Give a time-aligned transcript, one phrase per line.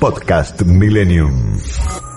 [0.00, 2.09] Podcast Millennium.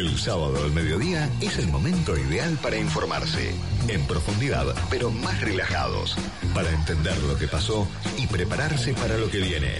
[0.00, 3.54] El sábado al mediodía es el momento ideal para informarse,
[3.86, 6.16] en profundidad, pero más relajados,
[6.54, 7.86] para entender lo que pasó
[8.16, 9.74] y prepararse para lo que viene.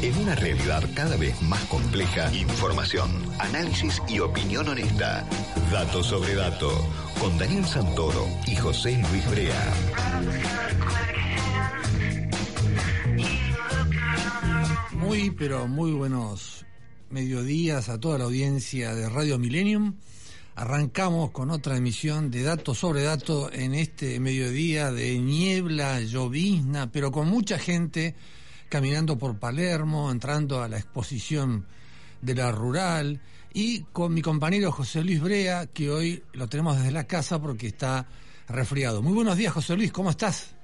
[0.00, 5.26] En una realidad cada vez más compleja, información, análisis y opinión honesta.
[5.70, 6.72] Dato sobre dato,
[7.20, 9.74] con Daniel Santoro y José Luis Brea.
[14.92, 16.55] Muy, pero muy buenos
[17.10, 19.94] mediodías a toda la audiencia de Radio Millennium.
[20.54, 27.12] Arrancamos con otra emisión de Dato sobre Dato en este mediodía de niebla, llovizna, pero
[27.12, 28.14] con mucha gente
[28.68, 31.66] caminando por Palermo, entrando a la exposición
[32.22, 33.20] de la rural
[33.52, 37.68] y con mi compañero José Luis Brea, que hoy lo tenemos desde la casa porque
[37.68, 38.06] está
[38.48, 39.02] resfriado.
[39.02, 40.55] Muy buenos días, José Luis, ¿cómo estás?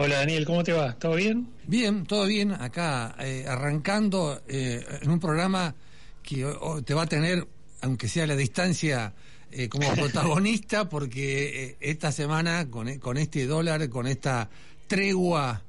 [0.00, 0.92] Hola Daniel, ¿cómo te va?
[0.92, 1.48] ¿Todo bien?
[1.66, 2.52] Bien, todo bien.
[2.52, 5.74] Acá eh, arrancando eh, en un programa
[6.22, 6.46] que
[6.84, 7.48] te va a tener,
[7.80, 9.12] aunque sea a la distancia,
[9.50, 14.48] eh, como protagonista, porque esta semana con, con este dólar, con esta
[14.86, 15.64] tregua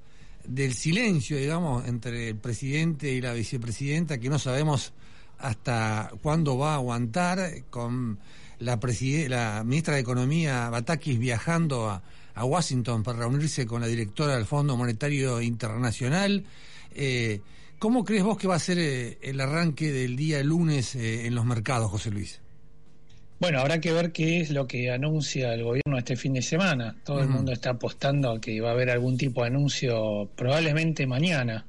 [0.46, 4.94] del silencio, digamos, entre el presidente y la vicepresidenta, que no sabemos
[5.40, 8.20] hasta cuándo va a aguantar, con
[8.60, 8.80] la,
[9.28, 12.04] la ministra de Economía, Batakis, viajando a
[12.40, 16.46] a Washington para reunirse con la directora del Fondo Monetario Internacional.
[16.96, 17.42] Eh,
[17.80, 21.36] ¿Cómo crees vos que va a ser eh, el arranque del día lunes eh, en
[21.36, 22.40] los mercados, José Luis?
[23.42, 26.96] Bueno, habrá que ver qué es lo que anuncia el gobierno este fin de semana.
[27.04, 31.06] Todo el mundo está apostando a que va a haber algún tipo de anuncio probablemente
[31.08, 31.66] mañana.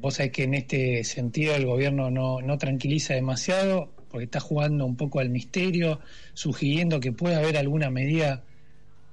[0.00, 4.86] vos sabés que en este sentido el gobierno no, no tranquiliza demasiado porque está jugando
[4.86, 5.98] un poco al misterio,
[6.34, 8.44] sugiriendo que puede haber alguna medida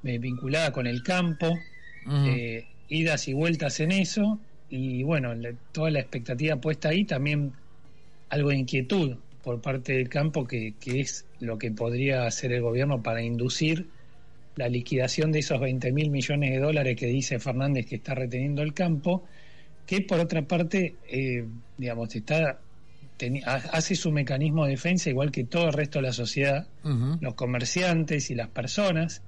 [0.04, 1.58] eh, vinculada con el campo,
[2.10, 4.40] eh, idas y vueltas en eso,
[4.70, 5.34] y bueno,
[5.72, 7.54] toda la expectativa puesta ahí, también
[8.30, 13.04] algo de inquietud por parte del campo, que, es lo que podría hacer el gobierno
[13.04, 13.88] para inducir
[14.56, 18.62] la liquidación de esos 20 mil millones de dólares que dice Fernández que está reteniendo
[18.62, 19.24] el campo,
[19.86, 21.46] que por otra parte, eh,
[21.78, 22.60] digamos, está
[23.46, 26.68] hace su mecanismo de defensa igual que todo el resto de la sociedad,
[27.20, 29.22] los comerciantes y las personas,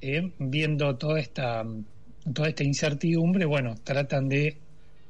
[0.00, 1.64] eh, viendo toda esta,
[2.32, 4.58] toda esta incertidumbre, bueno, tratan de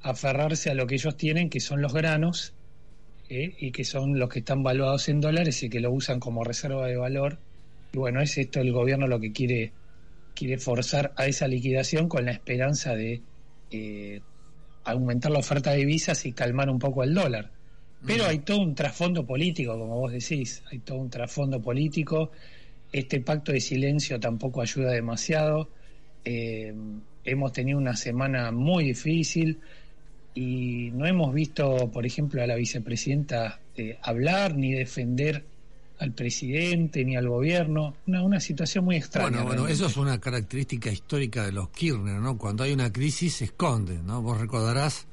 [0.03, 2.55] aferrarse a lo que ellos tienen, que son los granos,
[3.29, 6.45] eh, y que son los que están valuados en dólares y que lo usan como
[6.45, 7.39] reserva de valor.
[7.93, 9.73] Y bueno, es esto el gobierno lo que quiere,
[10.35, 13.23] quiere forzar a esa liquidación con la esperanza de
[13.73, 14.21] eh,
[14.85, 17.51] aumentar la oferta de divisas y calmar un poco el dólar.
[18.07, 22.31] Pero hay todo un trasfondo político, como vos decís, hay todo un trasfondo político
[22.99, 25.69] este pacto de silencio tampoco ayuda demasiado.
[26.25, 26.75] Eh,
[27.25, 29.61] hemos tenido una semana muy difícil
[30.34, 35.45] y no hemos visto, por ejemplo, a la vicepresidenta eh, hablar ni defender
[35.99, 37.97] al presidente ni al gobierno.
[38.06, 39.29] Una, una situación muy extraña.
[39.31, 42.39] Bueno, bueno, eso es una característica histórica de los Kirchner, ¿no?
[42.39, 44.23] Cuando hay una crisis se esconde, ¿no?
[44.23, 45.06] Vos recordarás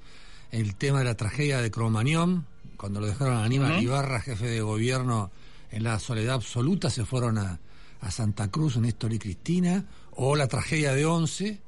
[0.51, 2.45] el tema de la tragedia de Cromañón,
[2.77, 5.31] cuando lo dejaron a Aníbal Ibarra, jefe de gobierno,
[5.71, 7.59] en la soledad absoluta, se fueron a,
[8.03, 11.61] a Santa Cruz, Néstor y Cristina, o la tragedia de Once,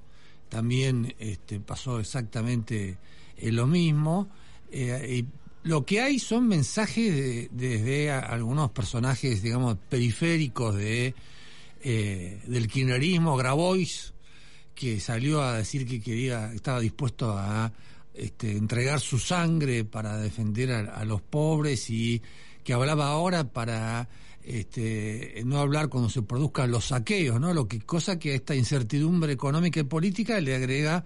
[0.50, 2.98] también este, pasó exactamente
[3.38, 4.30] eh, lo mismo.
[4.70, 11.16] Eh, y lo que hay son mensajes desde algunos personajes, digamos, periféricos de,
[11.82, 14.14] eh, del kirchnerismo, Grabois,
[14.76, 17.72] que salió a decir que quería, estaba dispuesto a
[18.14, 22.22] este, entregar su sangre para defender a los pobres y
[22.64, 24.10] que hablaba ahora para
[24.46, 27.54] este, no hablar cuando se produzcan los saqueos, ¿no?
[27.54, 31.04] Lo que cosa que a esta incertidumbre económica y política le agrega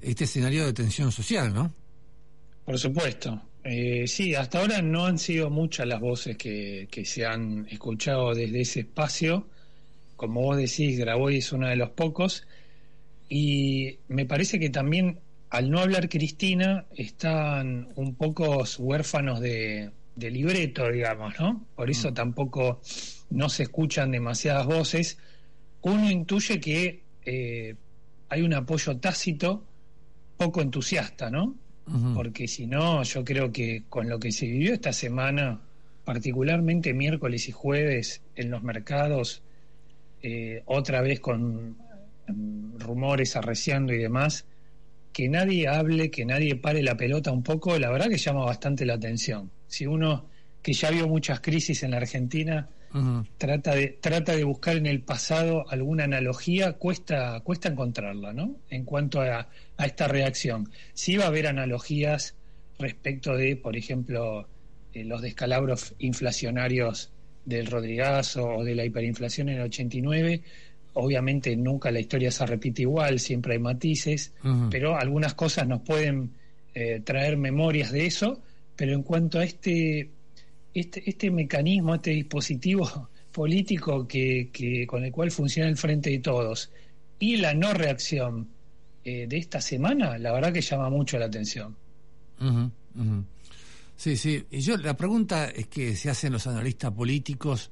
[0.00, 1.74] este escenario de tensión social, ¿no?
[2.64, 3.42] Por supuesto.
[3.64, 8.32] Eh, sí, hasta ahora no han sido muchas las voces que, que se han escuchado
[8.34, 9.48] desde ese espacio.
[10.14, 12.46] Como vos decís, Graboy es uno de los pocos.
[13.28, 15.18] Y me parece que también,
[15.50, 21.66] al no hablar Cristina, están un poco huérfanos de, de libreto, digamos, ¿no?
[21.76, 22.14] Por eso mm.
[22.14, 22.80] tampoco
[23.30, 25.18] no se escuchan demasiadas voces.
[25.82, 27.74] uno intuye que eh,
[28.28, 29.64] hay un apoyo tácito
[30.36, 31.54] poco entusiasta, ¿no?
[32.14, 35.60] Porque si no, yo creo que con lo que se vivió esta semana,
[36.04, 39.44] particularmente miércoles y jueves en los mercados,
[40.20, 41.76] eh, otra vez con
[42.26, 44.46] mm, rumores arreciando y demás,
[45.12, 48.84] que nadie hable, que nadie pare la pelota un poco, la verdad que llama bastante
[48.84, 49.52] la atención.
[49.66, 50.26] Si uno
[50.62, 52.68] que ya vio muchas crisis en la Argentina,
[53.38, 58.56] trata, de, trata de buscar en el pasado alguna analogía, cuesta, cuesta encontrarla, ¿no?
[58.70, 59.48] En cuanto a,
[59.78, 60.70] esta reacción.
[60.94, 62.34] Sí va a haber analogías
[62.78, 64.48] respecto de, por ejemplo,
[64.92, 67.12] eh, los descalabros inflacionarios
[67.44, 70.42] del Rodrigazo o de la hiperinflación en el 89.
[70.94, 74.32] Obviamente nunca la historia se repite igual, siempre hay matices,
[74.70, 76.32] pero algunas cosas nos pueden
[76.74, 78.42] eh, traer memorias de eso.
[78.76, 80.10] Pero en cuanto a este
[80.76, 86.70] este, este mecanismo, este dispositivo político que, con el cual funciona el Frente de Todos
[87.18, 88.48] y la no reacción
[89.04, 91.74] eh, de esta semana, la verdad que llama mucho la atención.
[93.96, 94.44] Sí, sí.
[94.50, 97.70] Y yo la pregunta es que se hacen los analistas políticos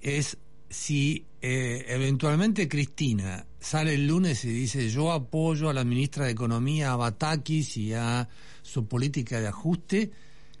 [0.00, 0.36] es
[0.70, 6.32] si eh, eventualmente Cristina sale el lunes y dice yo apoyo a la ministra de
[6.32, 8.28] Economía, a Batakis y a
[8.62, 10.10] su política de ajuste,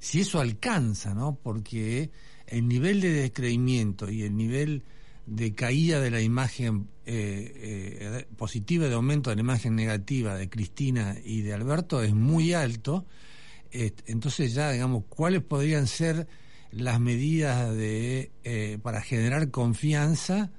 [0.04, 1.38] si eso alcanza, ¿no?
[1.42, 2.10] Porque
[2.46, 4.82] el nivel de descreimiento y el nivel
[5.24, 10.50] de caída de la imagen eh, eh, positiva de aumento de la imagen negativa de
[10.50, 13.06] Cristina y de Alberto es muy alto.
[13.72, 16.28] entonces ya, digamos, ¿cuáles podrían ser
[16.70, 20.50] las medidas de eh, para generar confianza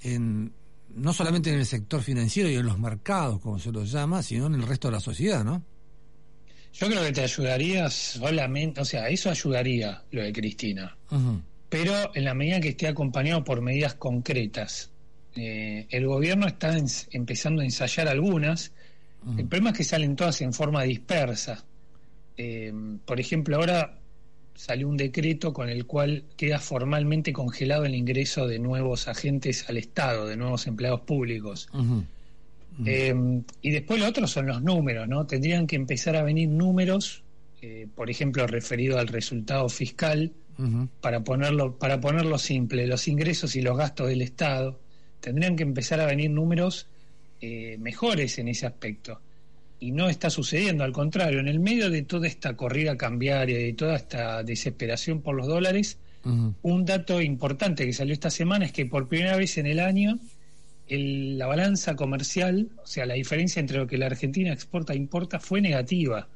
[0.00, 0.52] en
[0.96, 4.46] no solamente en el sector financiero y en los mercados, como se los llama, sino
[4.46, 5.64] en el resto de la sociedad, ¿no?
[6.72, 10.96] Yo creo que te ayudaría solamente, o sea, eso ayudaría lo de Cristina,
[11.68, 14.90] pero en la medida que esté acompañado por medidas concretas.
[15.36, 16.76] Eh, el gobierno está
[17.12, 18.72] empezando a ensayar algunas,
[19.36, 21.64] el problema es que salen todas en forma dispersa.
[22.36, 22.72] Eh,
[23.04, 23.98] por ejemplo, ahora
[24.54, 29.76] salió un decreto con el cual queda formalmente congelado el ingreso de nuevos agentes al
[29.76, 31.68] Estado, de nuevos empleados públicos.
[32.86, 35.26] Eh, y después lo otro son los números, ¿no?
[35.26, 37.22] Tendrían que empezar a venir números,
[37.62, 40.32] eh, por ejemplo, referido al resultado fiscal,
[41.00, 44.78] para ponerlo para ponerlo simple, los ingresos y los gastos del Estado.
[45.20, 46.86] Tendrían que empezar a venir números
[47.40, 49.20] eh, mejores en ese aspecto.
[49.78, 53.64] Y no está sucediendo, al contrario, en el medio de toda esta corrida cambiaria y
[53.64, 58.72] de toda esta desesperación por los dólares, un dato importante que salió esta semana es
[58.72, 60.18] que por primera vez en el año
[60.98, 65.38] la balanza comercial, o sea, la diferencia entre lo que la Argentina exporta e importa
[65.38, 66.28] fue negativa.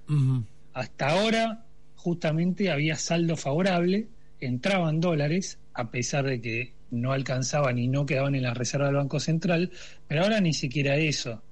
[0.72, 1.64] Hasta ahora,
[1.96, 4.08] justamente había saldo favorable,
[4.40, 8.96] entraban dólares, a pesar de que no alcanzaban y no quedaban en la reserva del
[8.96, 9.70] Banco Central,
[10.06, 11.42] pero ahora ni siquiera eso.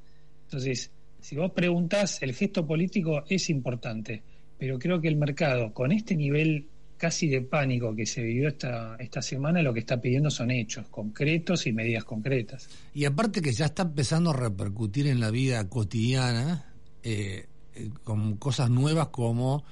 [0.44, 0.90] Entonces,
[1.20, 4.22] si vos preguntás, el gesto político es importante,
[4.58, 6.66] pero creo que el mercado, con este nivel
[7.02, 10.87] casi de pánico que se vivió esta, esta semana, lo que está pidiendo son hechos
[10.87, 12.69] concretos y medidas concretas.
[12.94, 16.72] Y aparte que ya está empezando a repercutir en la vida cotidiana
[17.02, 19.64] eh, eh, con cosas nuevas como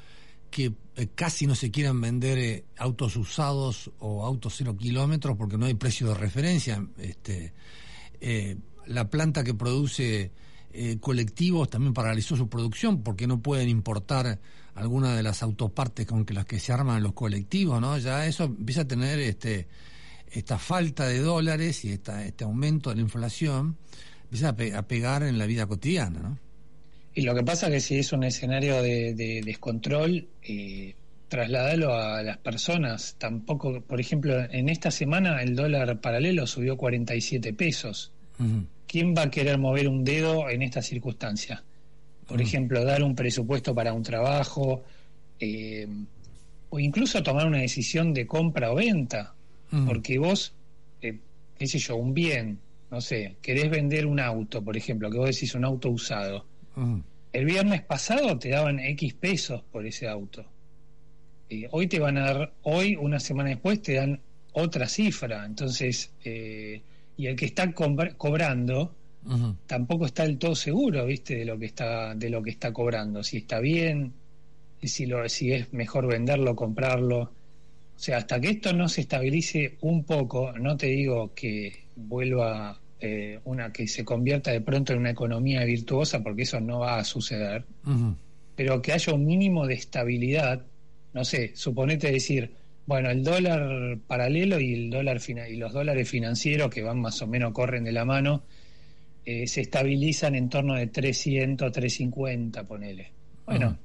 [0.50, 5.66] que eh, casi no se quieran vender autos usados o autos cero kilómetros porque no
[5.66, 6.84] hay precio de referencia.
[6.98, 7.52] Este,
[8.86, 10.32] la planta que produce
[10.98, 14.40] colectivos también paralizó su producción porque no pueden importar
[14.74, 17.98] algunas de las autopartes con que las que se arman los colectivos, ¿no?
[17.98, 19.68] Ya eso empieza a tener este
[20.30, 23.76] esta falta de dólares y esta, este aumento de la inflación
[24.24, 26.38] empieza a, pegar en la vida cotidiana, ¿no?
[27.14, 30.94] Y lo que pasa es que si es un escenario de, descontrol, eh,
[31.28, 33.16] trasladalo a las personas.
[33.18, 38.12] Tampoco, por ejemplo, en esta semana el dólar paralelo subió 47 pesos.
[38.86, 41.64] ¿Quién va a querer mover un dedo en esta circunstancia?
[42.30, 42.42] Por mm.
[42.42, 44.84] ejemplo, dar un presupuesto para un trabajo,
[45.40, 45.88] eh,
[46.68, 49.34] o incluso tomar una decisión de compra o venta,
[49.72, 49.84] mm.
[49.84, 50.54] porque vos,
[51.02, 51.18] eh,
[51.58, 55.34] qué sé yo, un bien, no sé, querés vender un auto, por ejemplo, que vos
[55.34, 56.46] decís un auto usado.
[56.76, 57.00] Mm.
[57.32, 60.44] El viernes pasado te daban X pesos por ese auto.
[61.48, 64.20] Eh, hoy te van a dar, hoy, una semana después, te dan
[64.52, 65.44] otra cifra.
[65.44, 68.94] Entonces, y el que está cobrando
[69.66, 71.36] tampoco está del todo seguro, ¿viste?
[71.36, 74.12] De lo que está de lo que está cobrando, si está bien,
[74.82, 77.20] si lo si es mejor venderlo, comprarlo.
[77.20, 82.80] O sea, hasta que esto no se estabilice un poco, no te digo que vuelva
[82.98, 86.98] eh, una que se convierta de pronto en una economía virtuosa, porque eso no va
[86.98, 87.64] a suceder,
[88.56, 90.64] pero que haya un mínimo de estabilidad,
[91.12, 92.54] no sé, suponete decir,
[92.86, 97.26] Bueno, el dólar paralelo y el dólar y los dólares financieros que van más o
[97.26, 98.42] menos corren de la mano
[99.30, 103.12] eh, se estabilizan en torno de 300, 350, ponele.
[103.46, 103.78] Bueno,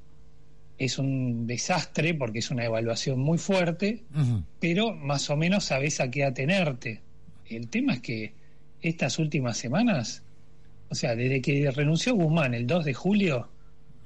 [0.75, 4.03] es un desastre porque es una evaluación muy fuerte,
[4.59, 7.01] pero más o menos sabes a qué atenerte.
[7.47, 8.33] El tema es que
[8.81, 10.23] estas últimas semanas,
[10.89, 13.47] o sea, desde que renunció Guzmán el 2 de julio,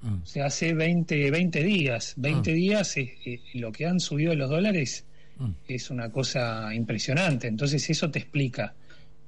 [0.02, 0.26] mm.
[0.26, 2.54] se hace 20, 20 días, 20 mm.
[2.54, 5.06] días eh, eh, lo que han subido los dólares
[5.38, 5.52] mm.
[5.70, 7.48] es una cosa impresionante.
[7.48, 8.74] Entonces eso te explica,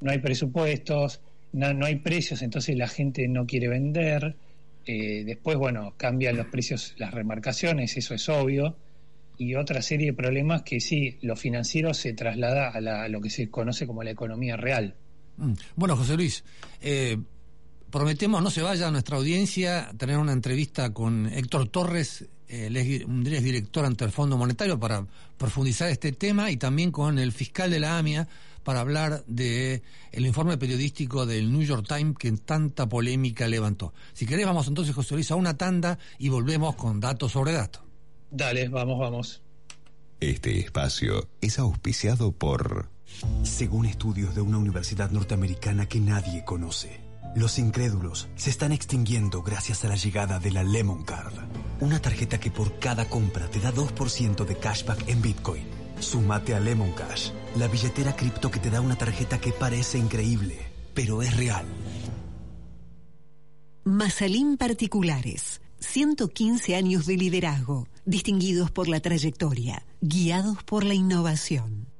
[0.01, 1.21] no hay presupuestos,
[1.53, 4.35] no, no hay precios, entonces la gente no quiere vender
[4.85, 8.75] eh, después, bueno, cambian los precios, las remarcaciones, eso es obvio.
[9.37, 13.49] Y otra serie de problemas que sí, lo financiero se traslada a, lo que se
[13.49, 14.95] conoce como la economía real.
[15.37, 15.53] Mm.
[15.75, 16.43] Bueno, José Luis,
[16.81, 17.17] eh,
[17.89, 22.25] prometemos, no se vaya a nuestra audiencia, tener una entrevista con Héctor Torres,
[23.07, 25.05] un director ante el Fondo Monetario, para
[25.37, 28.27] profundizar este tema y también con el fiscal de la AMIA
[28.63, 33.93] para hablar de el informe periodístico del New York Times que tanta polémica levantó.
[34.13, 37.83] Si querés, vamos entonces, José Luis, a una tanda y volvemos con datos sobre datos.
[38.29, 39.41] Dale, vamos, vamos.
[40.19, 42.89] Este espacio es auspiciado por...
[43.43, 47.01] Según estudios de una universidad norteamericana que nadie conoce,
[47.35, 51.33] los incrédulos se están extinguiendo gracias a la llegada de la Lemon Card,
[51.81, 55.63] una tarjeta que por cada compra te da 2% de cashback en Bitcoin.
[55.99, 60.57] Sumate a Lemon Cash la billetera cripto que te da una tarjeta que parece increíble,
[60.93, 61.65] pero es real.
[63.83, 65.61] Masalín Particulares.
[65.79, 71.90] 115 años de liderazgo, distinguidos por la trayectoria, guiados por la innovación.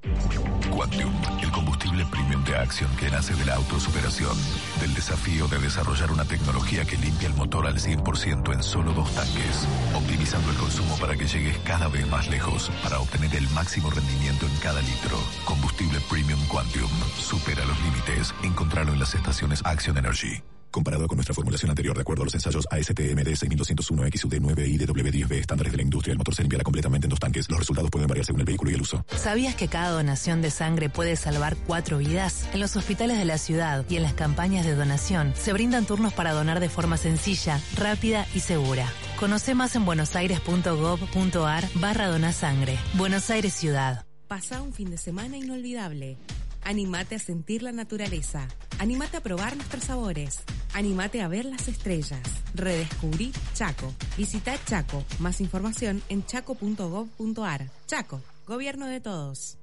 [0.72, 4.36] Quantum, el combustible premium de acción que nace de la autosuperación,
[4.80, 9.14] del desafío de desarrollar una tecnología que limpia el motor al 100% en solo dos
[9.14, 13.92] tanques, optimizando el consumo para que llegues cada vez más lejos, para obtener el máximo
[13.92, 15.18] rendimiento en cada litro.
[15.46, 16.90] Combustible premium Quantum,
[17.20, 18.34] supera los límites.
[18.44, 20.42] Encontrarlo en las estaciones Action Energy.
[20.72, 25.32] Comparado con nuestra formulación anterior, de acuerdo a los ensayos ASTMD 6201 XUD9 y DW10B
[25.34, 27.50] estándares de la industria, el motor se limpiará completamente en dos tanques.
[27.50, 29.06] Los resultados pueden variar según el vehículo y el uso.
[29.18, 32.48] ¿Sabías que cada donación de sangre puede salvar cuatro vidas?
[32.54, 36.14] En los hospitales de la ciudad y en las campañas de donación se brindan turnos
[36.14, 38.88] para donar de forma sencilla, rápida y segura.
[39.20, 42.80] Conoce más en buenosaires.gov.ar barra donasangre.
[42.94, 44.06] Buenos Aires Ciudad.
[44.28, 46.18] Pasa un fin de semana inolvidable.
[46.64, 48.48] Animate a sentir la naturaleza.
[48.80, 50.40] Animate a probar nuestros sabores.
[50.74, 52.22] Animate a ver las estrellas.
[52.56, 53.94] Redescubrí Chaco.
[54.18, 55.04] Visita Chaco.
[55.20, 57.68] Más información en chaco.gov.ar.
[57.88, 59.58] Chaco, gobierno de todos.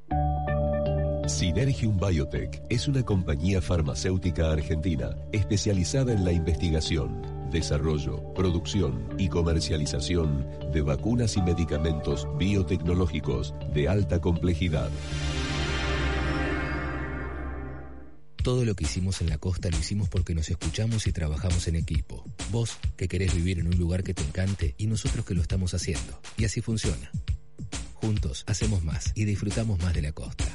[1.26, 10.46] Synergium Biotech es una compañía farmacéutica argentina especializada en la investigación, desarrollo, producción y comercialización
[10.72, 14.88] de vacunas y medicamentos biotecnológicos de alta complejidad.
[18.42, 21.76] Todo lo que hicimos en la costa lo hicimos porque nos escuchamos y trabajamos en
[21.76, 22.24] equipo.
[22.50, 25.74] Vos que querés vivir en un lugar que te encante y nosotros que lo estamos
[25.74, 26.20] haciendo.
[26.36, 27.10] Y así funciona.
[27.94, 30.46] Juntos hacemos más y disfrutamos más de la costa.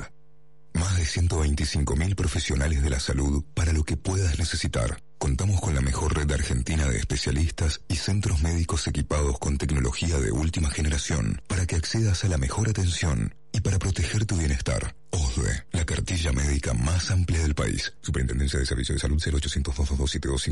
[0.72, 5.02] Más de 125.000 profesionales de la salud para lo que puedas necesitar.
[5.18, 10.32] Contamos con la mejor red argentina de especialistas y centros médicos equipados con tecnología de
[10.32, 14.94] última generación para que accedas a la mejor atención y para proteger tu bienestar.
[15.10, 17.90] OSDE, la cartilla médica más amplia del país.
[18.02, 20.44] Superintendencia de Servicios de Salud 0800 222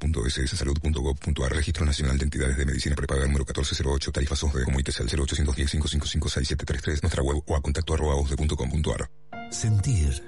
[0.00, 5.70] www.sssalud.gov.ar Registro Nacional de Entidades de Medicina Prepaga número 1408 Tarifas OSDE Comuníquese al 0810
[5.72, 9.10] 555 6733 Nuestra web o a contacto arroba osde.com.ar
[9.50, 10.22] Sentir.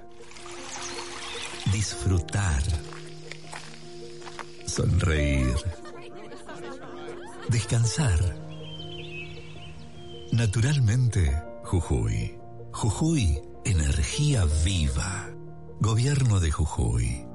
[1.73, 2.63] Disfrutar.
[4.67, 5.55] Sonreír.
[7.49, 8.19] Descansar.
[10.33, 12.35] Naturalmente Jujuy.
[12.73, 15.29] Jujuy energía viva.
[15.81, 17.27] Gobierno de Jujuy.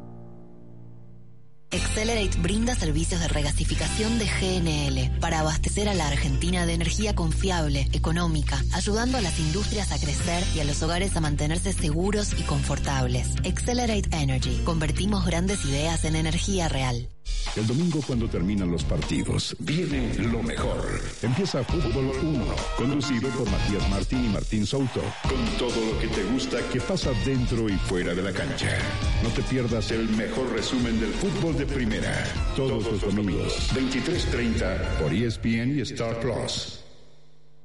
[1.93, 7.87] Accelerate brinda servicios de regasificación de GNL para abastecer a la Argentina de energía confiable,
[7.93, 12.41] económica, ayudando a las industrias a crecer y a los hogares a mantenerse seguros y
[12.41, 13.35] confortables.
[13.45, 14.63] Accelerate Energy.
[14.65, 17.09] Convertimos grandes ideas en energía real.
[17.55, 21.01] El domingo cuando terminan los partidos, viene lo mejor.
[21.21, 22.45] Empieza Fútbol 1,
[22.77, 27.11] conducido por Matías Martín y Martín Souto, con todo lo que te gusta que pasa
[27.23, 28.75] dentro y fuera de la cancha.
[29.21, 32.23] No te pierdas el mejor resumen del fútbol de primera,
[32.55, 36.81] todos los domingos, 23.30 por ESPN y Star Plus.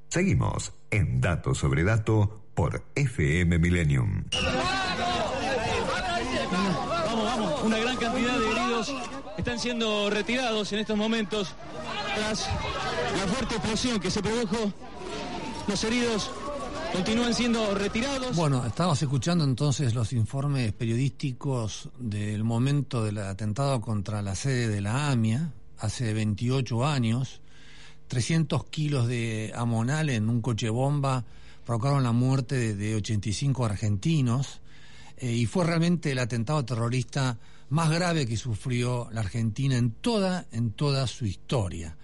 [0.09, 4.25] Seguimos en Dato sobre Dato por FM Millennium.
[6.51, 8.93] Vamos, vamos, una gran cantidad de heridos
[9.37, 11.55] están siendo retirados en estos momentos
[12.17, 12.49] tras
[13.21, 14.73] la fuerte explosión que se produjo.
[15.69, 16.33] Los heridos
[16.93, 18.37] continúan siendo retirados.
[18.37, 24.81] Bueno, estábamos escuchando entonces los informes periodísticos del momento del atentado contra la sede de
[24.81, 27.41] la AMIA, hace 28 años.
[28.09, 31.25] 300 kilos de amonal en un coche bomba
[31.67, 34.61] provocaron la muerte de, de 85 argentinos
[35.19, 37.39] eh, y fue realmente el atentado terrorista
[37.71, 41.97] más grave que sufrió la Argentina en toda, en toda su historia.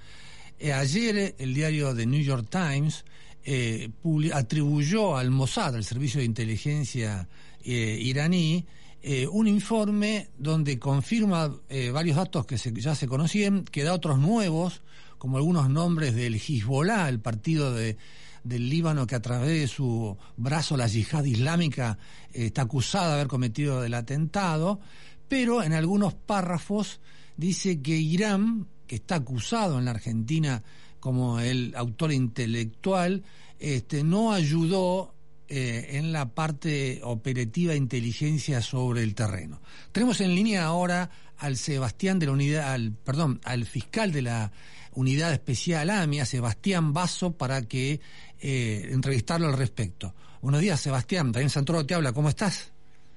[0.58, 3.04] Eh, ayer el diario The New York Times
[3.44, 3.90] eh,
[4.32, 7.28] atribuyó al Mossad, el servicio de inteligencia
[7.62, 8.66] eh, iraní,
[9.02, 13.92] eh, un informe donde confirma eh, varios datos que se, ya se conocían, que da
[13.92, 14.80] otros nuevos,
[15.18, 17.98] como algunos nombres del Hezbollah, el partido de,
[18.44, 21.98] del Líbano que a través de su brazo, la yihad islámica,
[22.32, 24.80] está acusada de haber cometido el atentado,
[25.28, 27.00] pero en algunos párrafos
[27.36, 30.62] dice que Irán, que está acusado en la Argentina
[31.04, 33.24] como el autor intelectual,
[33.60, 35.14] este, no ayudó
[35.48, 39.60] eh, en la parte operativa inteligencia sobre el terreno.
[39.92, 44.50] Tenemos en línea ahora al Sebastián de la unidad, al, perdón, al fiscal de la
[44.94, 48.00] unidad especial AMIA, Sebastián Basso, para que
[48.40, 50.14] eh, entrevistarlo al respecto.
[50.40, 51.32] Buenos días, Sebastián.
[51.32, 52.14] Daniel Santoro te habla.
[52.14, 52.72] ¿Cómo estás?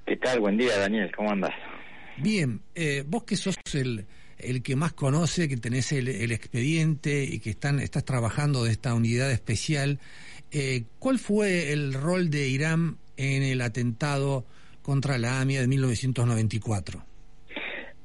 [0.05, 0.41] ¿Qué tal?
[0.41, 1.09] Buen día, Daniel.
[1.15, 1.53] ¿Cómo andas?
[2.17, 2.59] Bien.
[2.75, 4.05] Eh, vos que sos el,
[4.39, 8.71] el que más conoce, que tenés el, el expediente y que están, estás trabajando de
[8.71, 9.99] esta unidad especial,
[10.51, 14.45] eh, ¿cuál fue el rol de Irán en el atentado
[14.81, 17.03] contra la AMIA de 1994?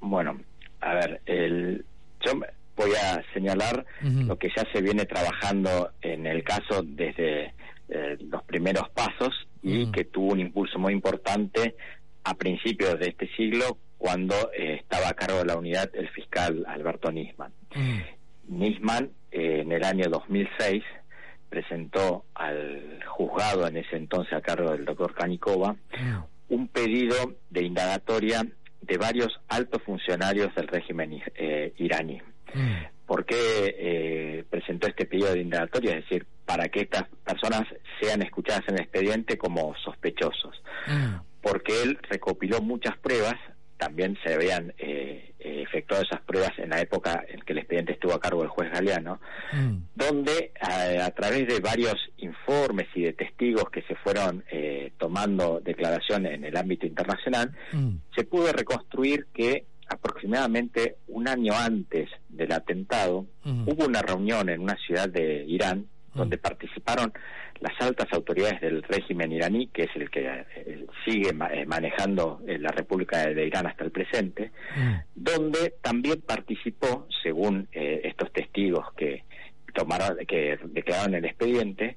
[0.00, 0.40] Bueno,
[0.80, 1.84] a ver, el,
[2.24, 2.32] yo
[2.76, 4.26] voy a señalar uh -huh.
[4.26, 7.54] lo que ya se viene trabajando en el caso desde
[7.88, 9.30] eh, los primeros pasos
[9.62, 9.90] y uh -huh.
[9.92, 11.76] que tuvo un impulso muy importante
[12.24, 16.64] a principios de este siglo cuando eh, estaba a cargo de la unidad el fiscal
[16.66, 17.52] Alberto Nisman.
[17.70, 18.04] -huh.
[18.48, 20.82] Nisman eh, en el año 2006
[21.48, 25.76] presentó al juzgado en ese entonces a cargo del doctor Kanikova
[26.48, 28.44] un pedido de indagatoria
[28.80, 32.20] de varios altos funcionarios del régimen eh, iraní.
[32.52, 33.06] Mm.
[33.06, 33.36] ¿Por qué
[33.78, 35.92] eh, presentó este pedido de indagatoria?
[35.92, 37.62] Es decir, para que estas personas
[38.00, 40.60] sean escuchadas en el expediente como sospechosos.
[40.88, 41.20] Mm.
[41.40, 43.36] Porque él recopiló muchas pruebas
[43.82, 48.14] también se habían eh, efectuado esas pruebas en la época en que el expediente estuvo
[48.14, 49.20] a cargo del juez Galeano,
[49.52, 49.76] mm.
[49.96, 55.60] donde a, a, través de varios informes y de testigos que se fueron eh, tomando
[55.60, 57.94] declaración en el ámbito internacional, mm.
[58.14, 63.68] se pudo reconstruir que aproximadamente un año antes del atentado mm.
[63.68, 67.12] hubo una reunión en una ciudad de Irán donde participaron
[67.62, 72.58] las altas autoridades del régimen iraní, que es el que eh, sigue eh, manejando eh,
[72.58, 74.94] la República de, Irán hasta el presente, mm.
[75.14, 79.24] donde también participó, según estos testigos que
[79.74, 81.96] tomaron, que declararon el expediente,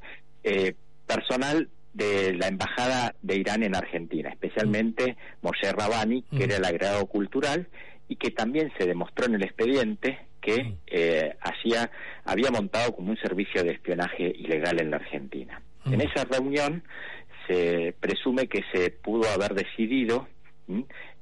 [1.07, 5.45] personal de la embajada de Irán en Argentina, especialmente mm.
[5.45, 6.41] Moshe Rabani, que mm.
[6.43, 7.67] era el agregado cultural
[8.07, 11.89] y que también se demostró en el expediente que eh, hacía,
[12.23, 15.59] había montado como un servicio de espionaje ilegal en la Argentina.
[15.85, 16.83] En esa reunión
[17.47, 20.27] se presume que se pudo haber decidido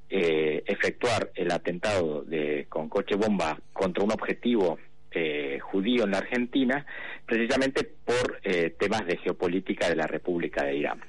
[0.10, 4.78] eh, efectuar el atentado de, con coche bomba contra un objetivo
[5.12, 6.86] eh, judío en la Argentina,
[7.26, 11.02] precisamente por eh, temas de geopolítica de la República de Irán.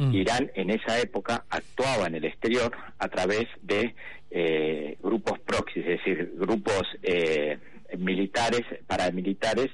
[0.00, 0.14] Mm.
[0.14, 3.94] Irán en esa época actuaba en el exterior a través de
[4.30, 7.58] eh, grupos proxy, es decir, grupos eh,
[7.98, 9.68] militares, paramilitares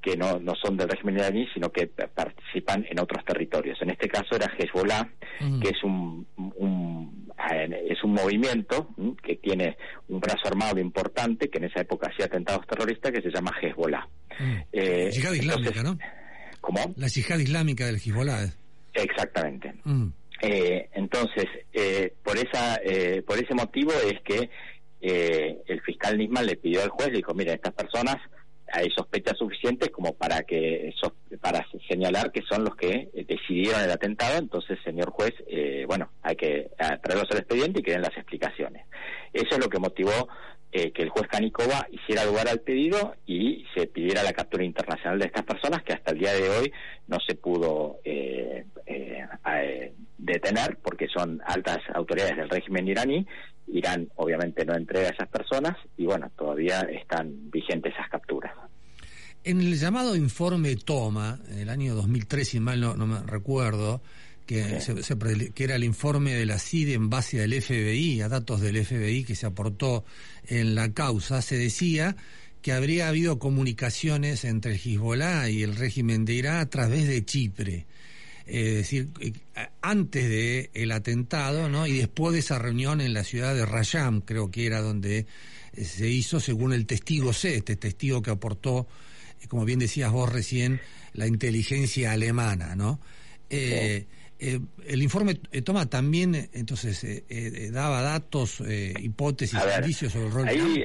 [0.00, 3.76] que no, no son del régimen iraní, sino que participan en otros territorios.
[3.82, 5.08] En este caso era Hezbollah,
[5.40, 5.60] mm.
[5.60, 7.32] que es un, un,
[7.88, 8.88] es un movimiento
[9.20, 9.76] que tiene
[10.08, 14.06] un brazo armado importante, que en esa época hacía atentados terroristas, que se llama Hezbollah.
[14.38, 14.58] Mm.
[14.72, 15.98] Eh, islámica, entonces, ¿no?
[16.60, 16.94] ¿Cómo?
[16.96, 18.61] La yihad islámica del Hezbollah.
[18.94, 19.74] Exactamente.
[19.84, 20.08] Mm.
[20.42, 24.50] Eh, entonces, eh, por esa, eh, por ese motivo es que
[25.04, 28.16] el fiscal Nisman le pidió al juez, le dijo, mira, estas personas
[28.72, 30.94] hay sospechas suficientes como para que
[31.40, 35.34] para señalar que son los que decidieron el atentado entonces señor juez
[35.86, 38.86] bueno hay que traerlos al expediente y que den las explicaciones
[39.32, 40.28] eso es lo que motivó
[40.74, 45.18] eh, que el juez Canicova hiciera lugar al pedido y se pidiera la captura internacional
[45.18, 46.72] de estas personas que hasta el día de hoy
[47.08, 53.26] no se pudo eh, eh, detener porque son altas autoridades del régimen iraní.
[53.66, 58.54] Irán obviamente no entrega a esas personas y bueno, todavía están vigentes esas capturas.
[59.44, 64.00] En el llamado informe Toma, en el año 2003, si mal no me recuerdo,
[64.52, 68.84] que, que era el informe de la CID en base al FBI, a datos del
[68.84, 70.04] FBI que se aportó
[70.46, 72.16] en la causa, se decía
[72.62, 77.24] que habría habido comunicaciones entre el Hezbollah y el régimen de Irán a través de
[77.24, 77.86] Chipre.
[78.46, 79.32] Es decir, eh,
[79.80, 81.86] antes del el atentado ¿no?
[81.86, 85.26] y después de esa reunión en la ciudad de Rayam, creo que era donde
[85.72, 88.86] eh, se hizo según el testigo C, este testigo que aportó,
[89.40, 90.80] eh, como bien decías vos recién,
[91.14, 93.00] la inteligencia alemana, ¿no?
[93.50, 94.06] Eh,
[94.42, 97.24] el informe eh, toma también, eh, entonces,
[97.72, 98.62] daba datos,
[99.00, 100.84] hipótesis, indicios sobre el rol ahí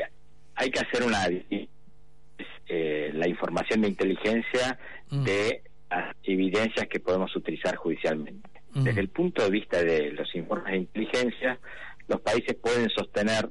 [0.55, 1.27] hay que hacer una
[2.69, 4.77] la información de inteligencia
[5.09, 5.23] mm.
[5.23, 8.49] de las evidencias que podemos utilizar judicialmente.
[8.73, 8.83] Mm.
[8.83, 11.59] Desde el punto de vista de los informes de inteligencia,
[12.07, 13.49] los países pueden sostener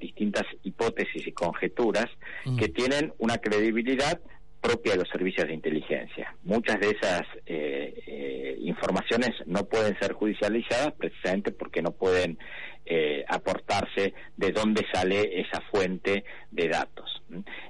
[0.00, 2.06] distintas hipótesis y conjeturas
[2.44, 2.56] mm.
[2.58, 4.20] que tienen una credibilidad
[4.66, 6.34] propia de los servicios de inteligencia.
[6.42, 12.36] Muchas de esas eh, eh, informaciones no pueden ser judicializadas precisamente porque no pueden
[12.84, 17.22] eh, aportarse de dónde sale esa fuente de datos.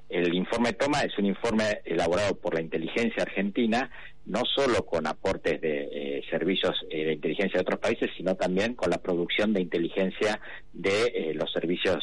[0.08, 3.90] El informe Toma es un informe elaborado por la inteligencia argentina,
[4.24, 8.98] no solo con aportes de servicios de inteligencia de otros países, sino también con la
[8.98, 10.40] producción de inteligencia
[10.72, 11.98] de los servicios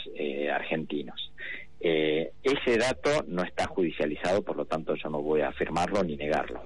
[0.51, 1.31] argentinos.
[1.85, 6.15] Eh, ese dato no está judicializado, por lo tanto yo no voy a afirmarlo ni
[6.15, 6.63] negarlo.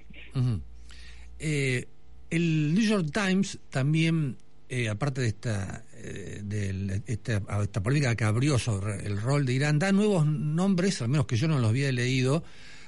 [1.40, 1.88] Eh,
[2.30, 4.38] el New York Times también,
[4.70, 9.80] eh, aparte de esta, de esta, esta, política que abrió sobre el rol de Irán,
[9.80, 12.44] da nuevos nombres, al menos que yo no los había leído,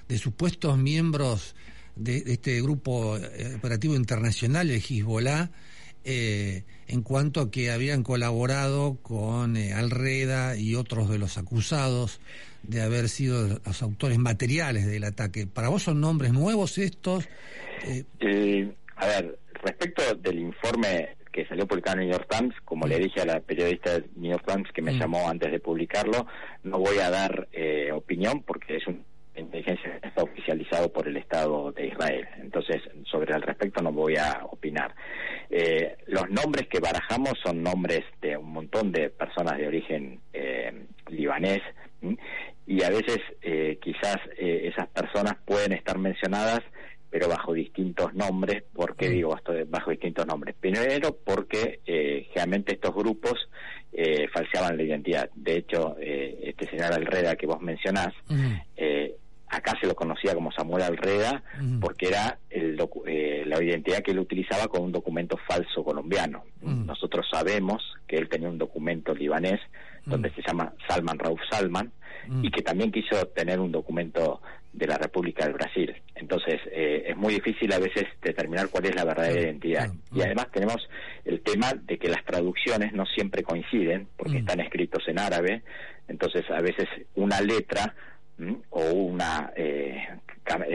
[0.08, 1.56] de supuestos miembros
[1.96, 3.18] de, de este grupo
[3.56, 5.50] operativo internacional, el Hezbollah,
[6.12, 12.20] eh, en cuanto a que habían colaborado con eh, Alreda y otros de los acusados
[12.64, 15.46] de haber sido los autores materiales del ataque.
[15.46, 17.30] ¿Para vos son nombres nuevos estos?
[17.84, 22.98] Eh, a ver, respecto del informe que salió publicado en New York Times, como le
[22.98, 25.00] dije a la periodista de New York Times que me mm.
[25.00, 26.26] llamó antes de publicarlo,
[26.64, 27.48] no voy a dar
[27.94, 29.06] opinión porque es un
[29.40, 32.28] inteligencia está oficializado por el Estado de Israel.
[32.38, 34.94] Entonces, sobre el respecto no voy a opinar.
[35.50, 40.86] Eh, los nombres que barajamos son nombres de un montón de personas de origen eh,
[41.08, 41.62] libanés
[42.68, 46.60] y a veces eh, quizás esas personas pueden estar mencionadas
[47.10, 50.56] pero bajo distintos nombres, ¿por qué digo esto bajo distintos nombres?
[50.60, 53.50] Primero porque generalmente estos grupos
[54.32, 55.28] falseaban la identidad.
[55.34, 58.14] De hecho, este señor Alreda que vos mencionás,
[59.50, 61.44] acá se lo conocía como Samuel Alreda
[61.82, 66.44] porque era el eh, la identidad que él utilizaba con un documento falso colombiano.
[66.62, 69.60] Nosotros sabemos que él tenía un documento libanés
[70.06, 71.92] donde se llama Salman Rauf Salman
[72.42, 75.96] y que también quiso tener un documento de la República del Brasil.
[76.16, 79.90] Entonces eh, es muy difícil a veces determinar cuál es la verdadera identidad.
[80.14, 80.88] Y además tenemos
[81.26, 85.64] el tema de que las traducciones no siempre coinciden porque están escritos en árabe.
[86.08, 87.96] Entonces a veces una letra
[88.70, 90.02] o una eh,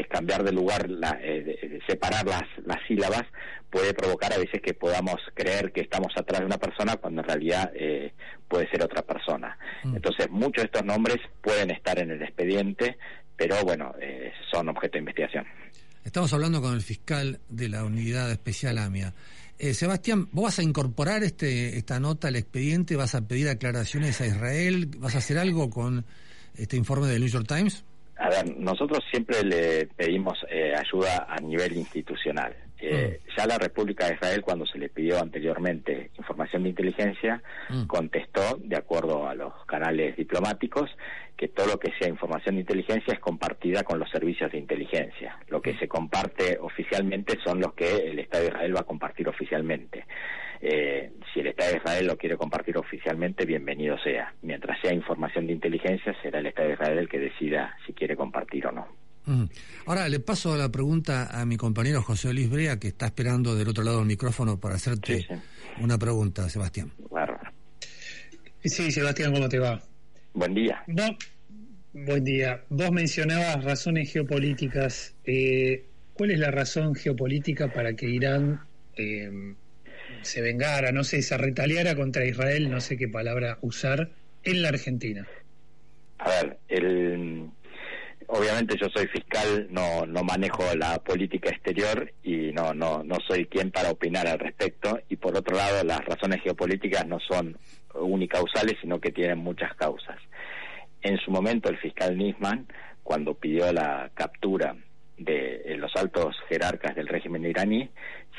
[0.09, 3.23] cambiar de lugar, la, eh, separar las, las sílabas,
[3.71, 7.29] puede provocar a veces que podamos creer que estamos atrás de una persona cuando en
[7.29, 8.13] realidad eh,
[8.49, 9.59] puede ser otra persona.
[9.83, 9.97] Mm.
[9.97, 12.97] Entonces, muchos de estos nombres pueden estar en el expediente,
[13.37, 13.93] pero bueno,
[14.53, 15.45] son objeto de investigación.
[16.05, 19.13] Estamos hablando con el fiscal de la Unidad Especial AMIA.
[19.59, 22.95] Sebastián, ¿vos vas a incorporar este, esta nota al expediente?
[22.95, 24.89] ¿Vas a pedir aclaraciones a Israel?
[24.99, 26.05] ¿Vas a hacer algo con
[26.57, 27.85] este informe del New York Times?
[28.17, 32.55] A ver, nosotros siempre le pedimos eh, ayuda a nivel institucional.
[32.79, 33.37] Eh, mm.
[33.37, 37.87] Ya la República de Israel, cuando se le pidió anteriormente información de inteligencia, mm.
[37.87, 40.91] contestó, de acuerdo a los canales diplomáticos,
[41.37, 45.39] que todo lo que sea información de inteligencia es compartida con los servicios de inteligencia.
[45.49, 45.79] Lo que mm.
[45.79, 50.07] se comparte oficialmente son los que el Estado de Israel va a compartir oficialmente.
[50.61, 54.35] Eh, si el Estado de Israel lo quiere compartir oficialmente, bienvenido sea.
[54.43, 58.17] Mientras sea información de inteligencia, será el Estado de Israel el que decida si quiere
[58.17, 59.05] compartir o no.
[59.87, 63.69] Ahora le paso la pregunta a mi compañero José Luis Brea, que está esperando del
[63.69, 65.27] otro lado del micrófono para hacerte
[65.81, 66.93] una pregunta, Sebastián.
[68.63, 69.83] Sí, Sebastián, ¿cómo te va?
[70.35, 70.83] Buen día.
[70.87, 71.05] No,
[71.93, 72.65] buen día.
[72.69, 75.15] Vos mencionabas razones geopolíticas.
[75.25, 78.61] Eh, ¿Cuál es la razón geopolítica para que Irán
[78.97, 79.55] eh,
[80.25, 84.11] se vengara, no sé, se retaliara contra Israel, no sé qué palabra usar,
[84.43, 85.27] en la Argentina?
[86.19, 87.49] A ver, el,
[88.27, 93.47] obviamente yo soy fiscal, no, no manejo la política exterior y no, no, no soy
[93.47, 94.99] quien para opinar al respecto.
[95.09, 97.59] Y por otro lado, las razones geopolíticas no son
[97.95, 100.17] unicausales, sino que tienen muchas causas.
[101.03, 102.67] En su momento, el fiscal Nisman,
[103.03, 104.75] cuando pidió la captura
[105.17, 107.91] de eh, los altos jerarcas del régimen iraní,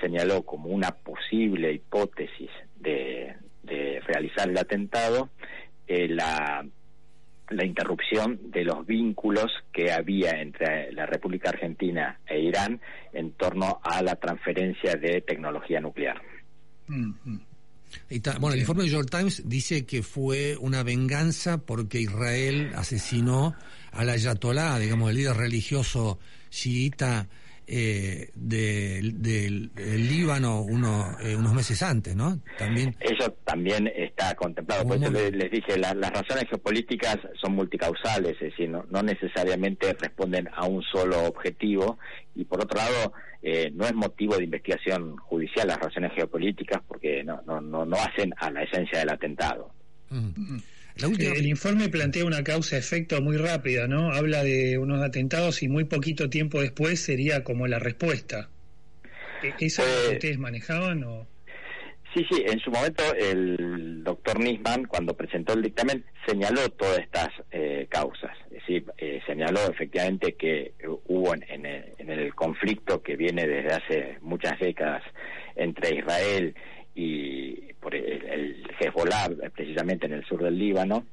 [0.01, 3.35] señaló como una posible hipótesis de,
[4.07, 5.29] realizar el atentado
[5.87, 6.63] eh, la,
[7.49, 12.81] la interrupción de los vínculos que había entre la República Argentina e Irán
[13.13, 16.21] en torno a la transferencia de tecnología nuclear.
[16.87, 23.55] bueno, el informe de New York Times dice que fue una venganza porque Israel asesinó
[23.91, 26.19] al ayatolá, digamos, el líder religioso
[26.55, 27.27] chiita
[27.67, 32.39] eh, del, Líbano uno, eh, unos meses antes, ¿no?
[32.57, 32.95] También.
[32.99, 34.87] Eso también está contemplado.
[34.87, 40.65] Por eso les, dije, las razones geopolíticas son multicausales, es decir, no, necesariamente responden a
[40.65, 41.97] un solo objetivo.
[42.35, 47.23] Y por otro lado, eh, no es motivo de investigación judicial las razones geopolíticas porque
[47.23, 49.71] no, no, no, hacen a la esencia del atentado.
[50.09, 50.57] Mm.
[50.97, 54.13] El informe plantea una causa-efecto muy rápida, ¿no?
[54.13, 58.49] Habla de unos atentados y muy poquito tiempo después sería como la respuesta.
[59.43, 61.27] ¿E-, ¿Eso es lo que ustedes manejaban o...?
[62.13, 67.27] Sí, sí, en su momento el doctor Nisman, cuando presentó el dictamen, señaló todas estas
[67.51, 68.31] eh, causas.
[68.45, 70.71] Es decir, eh, señaló efectivamente que
[71.07, 75.03] hubo en, el, conflicto que viene desde hace muchas décadas
[75.57, 76.55] entre Israel
[76.95, 81.05] y por el, el Hezbollah, precisamente en el sur del Líbano,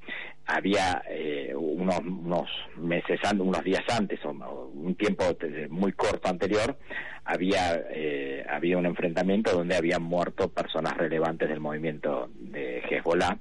[0.47, 5.25] había eh, unos, unos meses, unos días antes, o un tiempo
[5.71, 6.79] muy corto anterior,
[7.25, 13.39] había, eh, había un enfrentamiento donde habían muerto personas relevantes del movimiento de Hezbollah.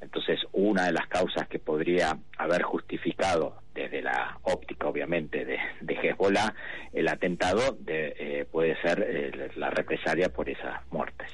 [0.00, 5.94] Entonces, una de las causas que podría haber justificado desde la óptica, obviamente, de, de
[5.94, 6.54] Hezbollah,
[6.92, 11.28] el atentado de, eh, puede ser la represalia por esas muertes.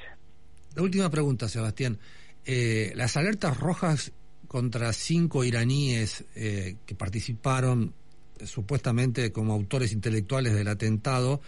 [0.75, 1.97] La última pregunta, Sebastián.
[2.45, 4.11] Eh, las alertas rojas
[4.47, 7.93] contra cinco iraníes eh, que participaron
[8.39, 11.41] eh, supuestamente como autores intelectuales del atentado,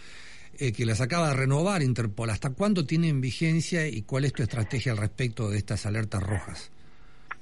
[0.57, 4.91] que las acaba de renovar Interpol, ¿hasta cuándo tienen vigencia y cuál es tu estrategia
[4.91, 6.71] al respecto de estas alertas rojas?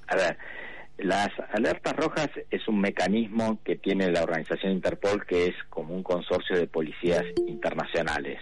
[0.08, 0.38] A ver,
[0.98, 6.04] las alertas rojas es un mecanismo que tiene la organización Interpol que es como un
[6.04, 8.42] consorcio de policías internacionales.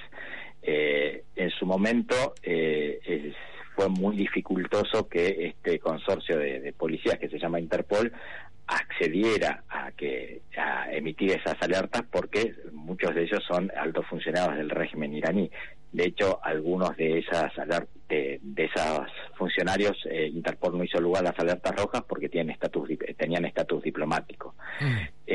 [0.66, 3.34] Eh, en su momento eh,
[3.76, 8.12] fue muy dificultoso que este consorcio de, policías que se llama Interpol
[8.66, 14.70] accediera a que a emitir esas alertas porque muchos de ellos son altos funcionarios del
[14.70, 15.52] régimen iraní.
[15.92, 17.52] De hecho, algunos de esas
[18.08, 22.52] de, de esos funcionarios eh, Interpol no hizo lugar a las alertas rojas porque tienen
[22.52, 24.56] estatus tenían estatus diplomático.
[24.80, 25.28] Mm.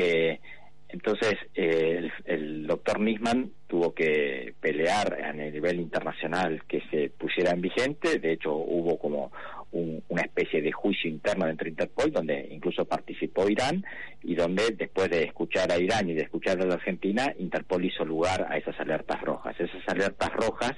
[0.89, 7.61] Entonces, eh, el, doctor Nisman tuvo que pelear a nivel internacional que se pusiera en
[7.61, 8.17] vigente.
[8.17, 9.31] De hecho, hubo como
[9.71, 13.85] una especie de juicio interno dentro de Interpol, donde incluso participó Irán,
[14.23, 18.03] y donde después de escuchar a Irán y de escuchar a la Argentina, Interpol hizo
[18.03, 19.55] lugar a esas alertas rojas.
[19.59, 20.75] Esas alertas rojas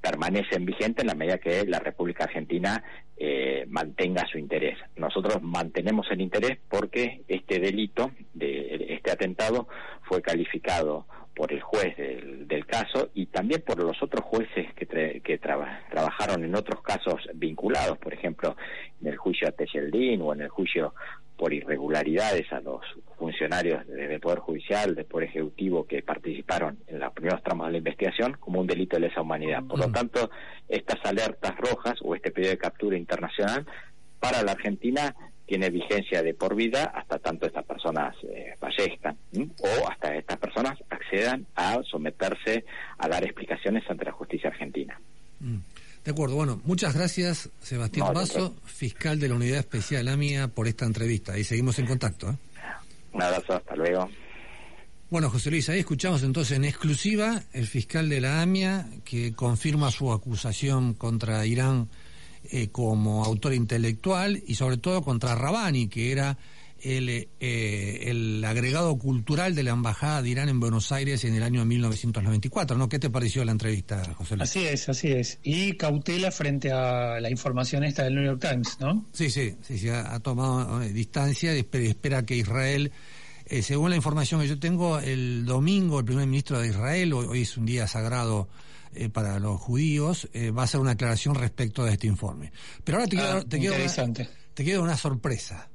[0.00, 2.82] permanecen vigentes en la medida que la República Argentina
[3.16, 4.78] eh, mantenga su interés.
[4.96, 9.68] Nosotros mantenemos el interés porque este delito, de este atentado,
[10.02, 15.38] fue calificado por el juez del, caso y también por los otros jueces que, que
[15.38, 18.56] trabajaron en otros casos vinculados, por ejemplo,
[19.02, 20.94] en el juicio a Techeldín o en el juicio
[21.36, 22.80] por irregularidades a los
[23.18, 27.78] funcionarios del Poder Judicial, del Poder Ejecutivo que participaron en los primeros tramos de la
[27.78, 29.62] investigación como un delito de lesa humanidad.
[29.64, 30.30] Por lo tanto,
[30.68, 33.66] estas alertas rojas o este pedido de captura internacional
[34.18, 35.14] para la Argentina
[35.46, 39.16] tiene vigencia de por vida hasta tanto estas personas eh, fallezcan
[39.60, 42.64] o hasta estas personas accedan a someterse
[42.98, 45.00] a dar explicaciones ante la justicia argentina.
[45.38, 45.58] Mm.
[46.06, 50.84] De acuerdo, bueno, muchas gracias Sebastián Vaso, fiscal de la Unidad Especial AMIA, por esta
[50.84, 52.30] entrevista y seguimos en contacto.
[52.30, 52.36] ¿eh?
[53.12, 54.08] Un abrazo, hasta luego.
[55.10, 59.90] Bueno, José Luis, ahí escuchamos entonces en exclusiva el fiscal de la AMIA que confirma
[59.90, 61.88] su acusación contra Irán
[62.52, 66.38] eh, como autor intelectual y sobre todo contra Rabani, que era
[66.86, 67.08] el,
[67.40, 71.64] eh, el agregado cultural de la Embajada de Irán en Buenos Aires en el año
[71.64, 72.88] 1994, ¿no?
[72.88, 74.50] ¿Qué te pareció la entrevista, José Luis?
[74.50, 75.38] Así es, así es.
[75.42, 79.06] Y cautela frente a la información esta del New York Times, ¿no?
[79.12, 82.92] Sí, sí, sí, sí ha, tomado eh, distancia y espera, que Israel,
[83.46, 87.42] eh, según la información que yo tengo, el domingo el primer ministro de Israel, hoy,
[87.42, 88.48] es un día sagrado
[89.12, 92.50] para los judíos, va a hacer una aclaración respecto de este informe.
[92.82, 95.68] Pero ahora te, ah, te, te queda una sorpresa.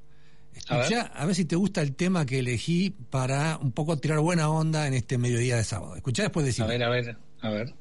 [0.56, 1.36] Escucha, a ver.
[1.36, 5.18] si te gusta el tema que elegí para un poco tirar buena onda en este
[5.18, 5.96] mediodía de sábado.
[5.96, 6.64] Escucha después decir.
[6.64, 7.74] A ver, a ver, a ver.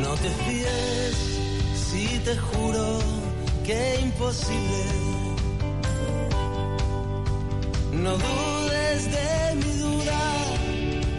[0.00, 1.40] No te fíes
[1.74, 2.98] si te juro
[3.64, 4.84] que imposible.
[7.92, 10.20] No dudes de mi duda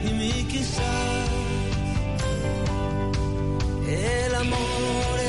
[0.07, 1.29] y mi quizás.
[3.87, 5.24] El amor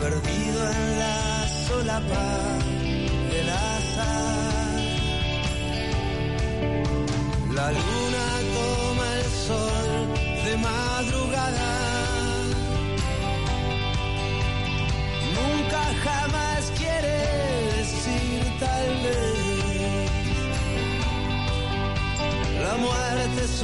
[0.00, 2.28] perdido en la solapa
[3.32, 4.80] del azar.
[7.58, 9.90] La luna toma el sol
[10.46, 11.72] de madrugada.
[15.38, 17.16] Nunca jamás quiere
[17.76, 20.10] decir tal vez.
[22.64, 23.62] La muerte es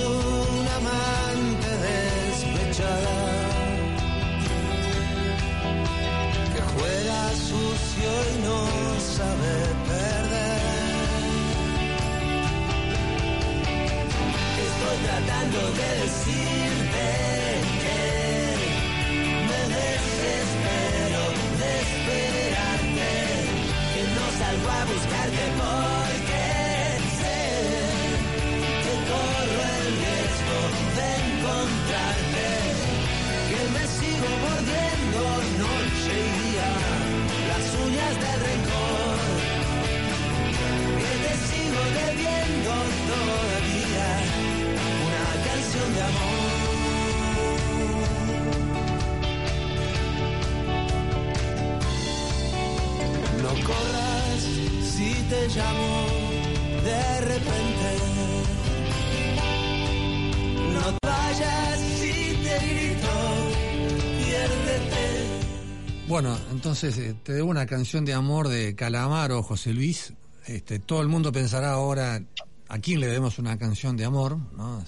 [15.57, 17.07] Tratando de decirte
[17.83, 18.01] que
[19.49, 21.23] me desespero
[21.61, 23.13] de esperarte,
[23.95, 26.47] que no salgo a buscarte porque
[30.97, 32.49] de encontrarte,
[33.49, 35.21] que me sigo mordiendo
[35.65, 36.71] noche y día
[37.49, 39.19] las uñas de rencor,
[41.01, 42.96] que te sigo debiendo
[53.63, 54.41] corras
[54.83, 56.07] si te llamo
[56.85, 58.07] de repente
[66.09, 70.13] Bueno, entonces eh, te debo una canción de amor de Calamaro, José Luis.
[70.47, 72.23] Este, todo el mundo pensará ahora
[72.69, 74.85] a quién le debemos una canción de amor, ¿no?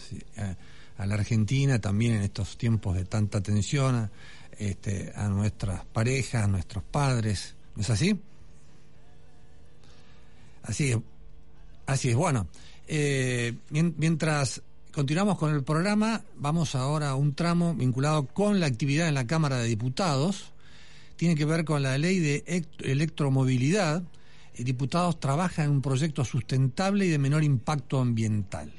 [0.97, 4.11] a, la Argentina también en estos tiempos de tanta tensión,
[4.57, 8.21] este, a nuestras parejas, a nuestros padres, ¿no es así?
[10.69, 10.99] Así es,
[11.87, 12.15] así es.
[12.15, 12.47] Bueno,
[12.87, 19.09] eh, mientras continuamos con el programa, vamos ahora a un tramo vinculado con la actividad
[19.09, 20.53] en la Cámara de Diputados
[21.19, 24.05] tiene que ver con la ley de electromovilidad.
[24.55, 28.73] El diputados trabajan en un proyecto sustentable y de menor impacto ambiental.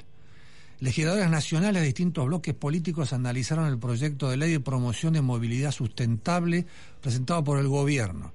[0.80, 5.72] Legisladores nacionales de distintos bloques políticos analizaron el proyecto de ley de promoción de movilidad
[5.72, 6.66] sustentable
[7.02, 8.32] presentado por el gobierno.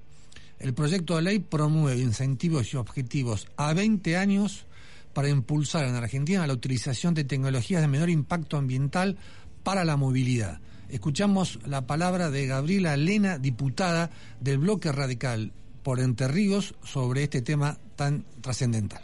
[0.59, 4.65] El proyecto de ley promueve incentivos y objetivos a 20 años
[5.13, 9.17] para impulsar en Argentina la utilización de tecnologías de menor impacto ambiental
[9.63, 15.51] para la movilidad escuchamos la palabra de Gabriela Lena, diputada del bloque radical
[15.83, 19.01] por Entre Ríos, sobre este tema tan trascendental.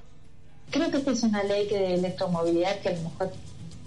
[0.71, 3.31] Creo que esta es una ley de electromovilidad que a lo mejor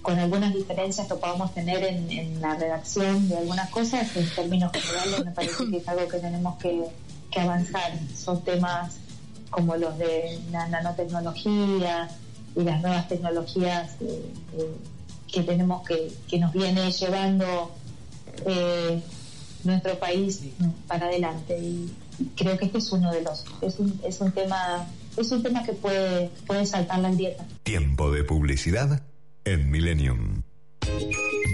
[0.03, 5.25] con algunas diferencias que podamos tener en, la redacción de algunas cosas, en términos generales
[5.25, 6.85] me parece que es algo que tenemos que,
[7.41, 7.93] avanzar.
[8.15, 8.97] Son temas
[9.51, 12.09] como los de la nanotecnología
[12.57, 13.93] y las nuevas tecnologías
[15.33, 17.73] que tenemos que, que nos viene llevando
[18.47, 19.01] eh,
[19.65, 20.41] nuestro país
[20.87, 21.59] para adelante.
[21.59, 21.93] Y
[22.37, 25.65] creo que este es uno de los es un, es un tema es un tema
[25.65, 29.03] que puede puede saltar la dieta tiempo de publicidad
[29.45, 30.43] en Millennium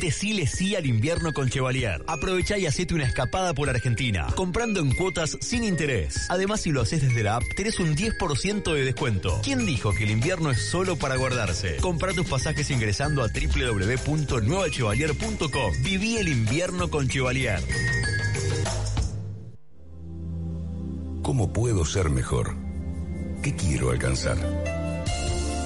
[0.00, 2.02] Decile sí al invierno con Chevalier.
[2.06, 6.24] Aprovecha y hacete una escapada por Argentina, comprando en cuotas sin interés.
[6.30, 9.38] Además, si lo haces desde la app, tenés un 10% de descuento.
[9.42, 11.76] ¿Quién dijo que el invierno es solo para guardarse?
[11.76, 15.72] Compra tus pasajes ingresando a www.nuevachevalier.com.
[15.82, 17.60] Viví el invierno con Chevalier.
[21.22, 22.56] ¿Cómo puedo ser mejor?
[23.42, 24.38] ¿Qué quiero alcanzar?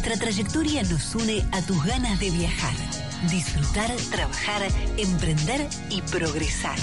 [0.00, 2.72] Nuestra trayectoria nos une a tus ganas de viajar,
[3.30, 4.62] disfrutar, trabajar,
[4.96, 6.78] emprender y progresar.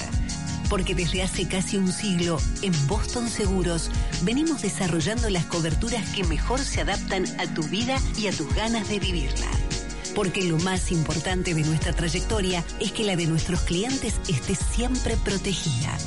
[0.69, 3.89] Porque desde hace casi un siglo, en Boston Seguros,
[4.21, 8.87] venimos desarrollando las coberturas que mejor se adaptan a tu vida y a tus ganas
[8.87, 9.47] de vivirla.
[10.13, 15.17] Porque lo más importante de nuestra trayectoria es que la de nuestros clientes esté siempre
[15.17, 15.97] protegida.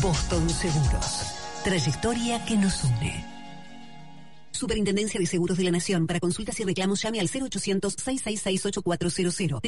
[0.00, 1.24] Boston Seguros.
[1.64, 3.31] Trayectoria que nos une.
[4.52, 6.06] Superintendencia de Seguros de la Nación.
[6.06, 9.60] Para consultas y reclamos llame al 0800-666-8400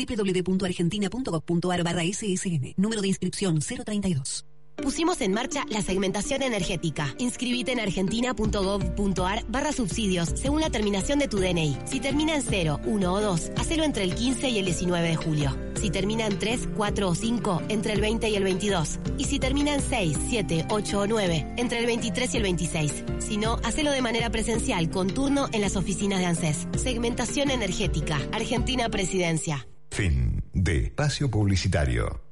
[0.47, 2.75] www.argentina.gov.ar barra SSN.
[2.77, 4.45] Número de inscripción 032.
[4.77, 7.15] Pusimos en marcha la segmentación energética.
[7.19, 11.79] Inscribite en argentina.gov.ar barra subsidios según la terminación de tu DNI.
[11.87, 15.17] Si termina en 0, 1 o 2, hacelo entre el 15 y el 19 de
[15.17, 15.57] julio.
[15.81, 18.99] Si termina en 3, 4 o 5, entre el 20 y el 22.
[19.19, 23.05] Y si termina en 6, 7, 8 o 9, entre el 23 y el 26.
[23.19, 26.69] Si no, hacelo de manera presencial con turno en las oficinas de ANSES.
[26.77, 28.19] Segmentación energética.
[28.33, 29.67] Argentina Presidencia.
[29.91, 32.24] Fin de espacio publicitario.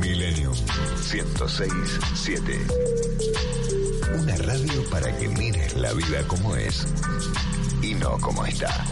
[0.00, 2.66] Millennium 1067.
[4.18, 6.86] Una radio para que mires la vida como es
[7.82, 8.84] y no como está.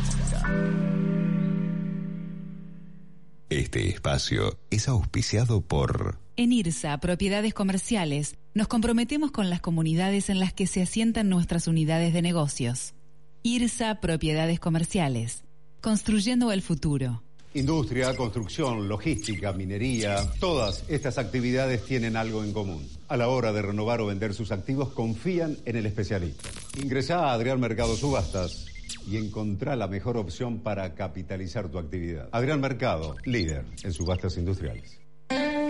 [3.49, 10.41] Este espacio es auspiciado por En IRSA, Propiedades Comerciales, nos comprometemos con las comunidades en
[10.41, 12.95] las que se asientan nuestras unidades de negocios.
[13.43, 15.45] IRSA, Propiedades Comerciales,
[15.81, 17.23] construyendo el futuro.
[17.55, 22.85] Industria, construcción, logística, minería, todas estas actividades tienen algo en común.
[23.07, 26.49] A la hora de renovar o vender sus activos, confían en el especialista.
[26.83, 28.67] Ingresá a Adrián Mercado Subastas
[29.09, 32.29] y encontrá la mejor opción para capitalizar tu actividad.
[32.33, 34.99] Adrián Mercado, líder en subastas industriales.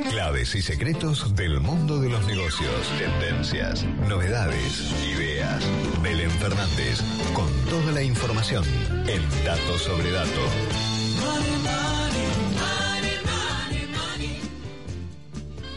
[0.09, 5.65] Claves y secretos del mundo de los negocios, tendencias, novedades, ideas.
[6.03, 7.01] Belén Fernández,
[7.35, 8.65] con toda la información
[9.07, 11.54] en Dato sobre Dato.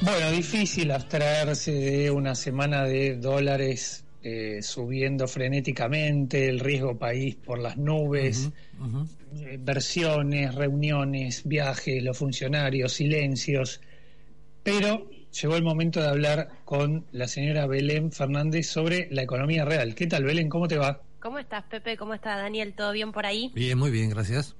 [0.08, 7.60] Bueno, difícil abstraerse de una semana de dólares eh, subiendo frenéticamente, el riesgo país por
[7.60, 8.49] las nubes,
[9.36, 13.82] eh, versiones, reuniones, viajes, los funcionarios, silencios.
[14.64, 15.10] Pero
[15.41, 19.93] llegó el momento de hablar con la señora Belén Fernández sobre la economía real.
[19.93, 20.47] ¿Qué tal, Belén?
[20.47, 21.01] ¿Cómo te va?
[21.20, 21.97] ¿Cómo estás, Pepe?
[21.97, 22.74] ¿Cómo está Daniel?
[22.78, 23.51] ¿Todo bien por ahí?
[23.53, 24.55] Bien, muy bien, gracias.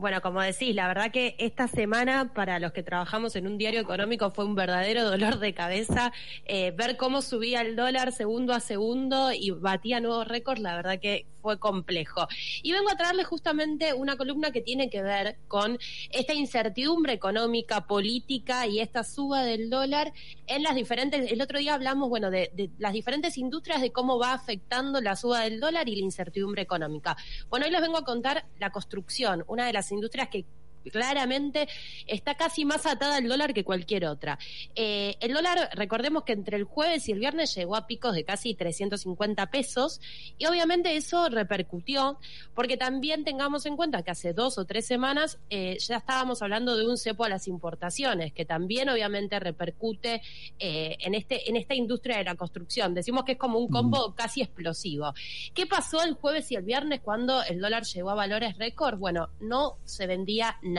[0.00, 3.80] Bueno, como decís, la verdad que esta semana para los que trabajamos en un diario
[3.80, 6.10] económico fue un verdadero dolor de cabeza.
[6.46, 10.98] Eh, ver cómo subía el dólar segundo a segundo y batía nuevos récords, la verdad
[11.00, 12.26] que fue complejo.
[12.62, 15.78] Y vengo a traerles justamente una columna que tiene que ver con
[16.10, 20.12] esta incertidumbre económica, política y esta suba del dólar
[20.46, 21.30] en las diferentes.
[21.30, 25.16] El otro día hablamos, bueno, de, de las diferentes industrias, de cómo va afectando la
[25.16, 27.16] suba del dólar y la incertidumbre económica.
[27.48, 30.44] Bueno, hoy les vengo a contar la construcción, una de las industrias que
[30.90, 31.68] claramente
[32.06, 34.38] está casi más atada al dólar que cualquier otra.
[34.74, 38.24] Eh, el dólar, recordemos que entre el jueves y el viernes llegó a picos de
[38.24, 40.00] casi 350 pesos
[40.38, 42.18] y obviamente eso repercutió
[42.54, 46.76] porque también tengamos en cuenta que hace dos o tres semanas eh, ya estábamos hablando
[46.76, 50.22] de un cepo a las importaciones que también obviamente repercute
[50.58, 52.94] eh, en, este, en esta industria de la construcción.
[52.94, 55.12] Decimos que es como un combo casi explosivo.
[55.54, 58.98] ¿Qué pasó el jueves y el viernes cuando el dólar llegó a valores récord?
[58.98, 60.69] Bueno, no se vendía nada.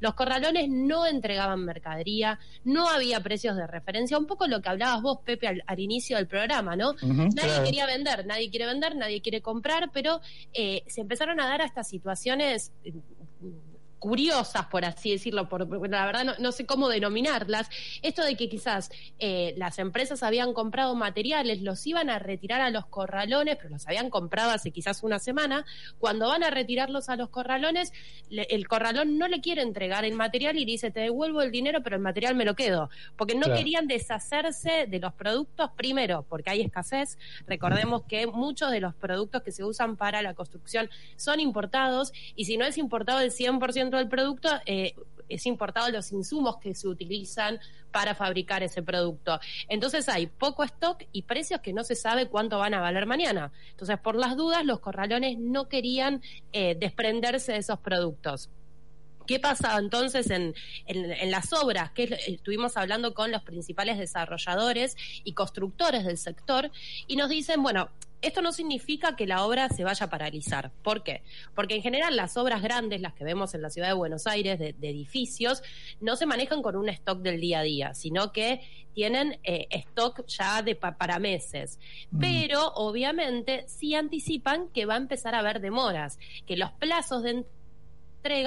[0.00, 5.02] Los corralones no entregaban mercadería, no había precios de referencia, un poco lo que hablabas
[5.02, 6.94] vos, Pepe, al, al inicio del programa, ¿no?
[7.02, 7.64] nadie claro.
[7.64, 10.20] quería vender, nadie quiere vender, nadie quiere comprar, pero
[10.52, 12.72] eh, se empezaron a dar a estas situaciones
[14.08, 17.70] curiosas, por así decirlo, por, la verdad no, no sé cómo denominarlas,
[18.02, 22.68] esto de que quizás eh, las empresas habían comprado materiales, los iban a retirar a
[22.68, 25.64] los corralones, pero los habían comprado hace quizás una semana,
[25.98, 27.94] cuando van a retirarlos a los corralones,
[28.28, 31.50] le- el corralón no le quiere entregar el material y le dice, te devuelvo el
[31.50, 33.56] dinero, pero el material me lo quedo, porque no Claro.
[33.56, 39.40] querían deshacerse de los productos, primero, porque hay escasez, recordemos que muchos de los productos
[39.42, 43.93] que se usan para la construcción son importados, y si no es importado el 100%
[43.98, 44.94] del producto, eh,
[45.28, 47.58] es importado los insumos que se utilizan
[47.90, 49.40] para fabricar ese producto.
[49.68, 53.50] Entonces hay poco stock y precios que no se sabe cuánto van a valer mañana.
[53.70, 56.20] Entonces, por las dudas, los corralones no querían
[56.52, 58.50] eh, desprenderse de esos productos.
[59.26, 61.90] ¿Qué pasa entonces en, en- en las obras?
[61.92, 66.70] Que es- estuvimos hablando con los principales desarrolladores y constructores del sector
[67.06, 67.88] y nos dicen, bueno,
[68.26, 70.72] esto no significa que la obra se vaya a paralizar.
[70.82, 71.22] ¿Por qué?
[71.54, 74.58] Porque en general las obras grandes, las que vemos en la ciudad de Buenos Aires,
[74.58, 75.62] de, edificios,
[76.00, 78.60] no se manejan con un stock del día a día, sino que
[78.94, 81.78] tienen eh, stock ya de para meses.
[82.10, 82.20] Mm.
[82.20, 87.44] Pero obviamente sí anticipan que va a empezar a haber demoras, que los plazos de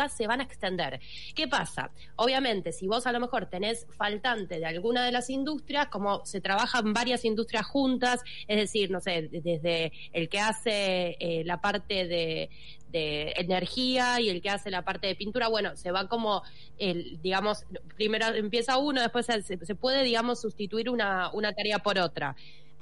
[0.09, 0.99] se van a extender.
[1.35, 1.91] ¿Qué pasa?
[2.15, 6.41] Obviamente, si vos a lo mejor tenés faltante de alguna de las industrias, como se
[6.41, 12.07] trabajan varias industrias juntas, es decir, no sé, desde el que hace eh, la parte
[12.07, 12.49] de,
[12.91, 16.41] energía y el que hace la parte de pintura, bueno, se va como,
[16.79, 17.63] el, digamos,
[17.95, 22.35] primero empieza uno, después se, se puede, digamos, sustituir una, una tarea por otra.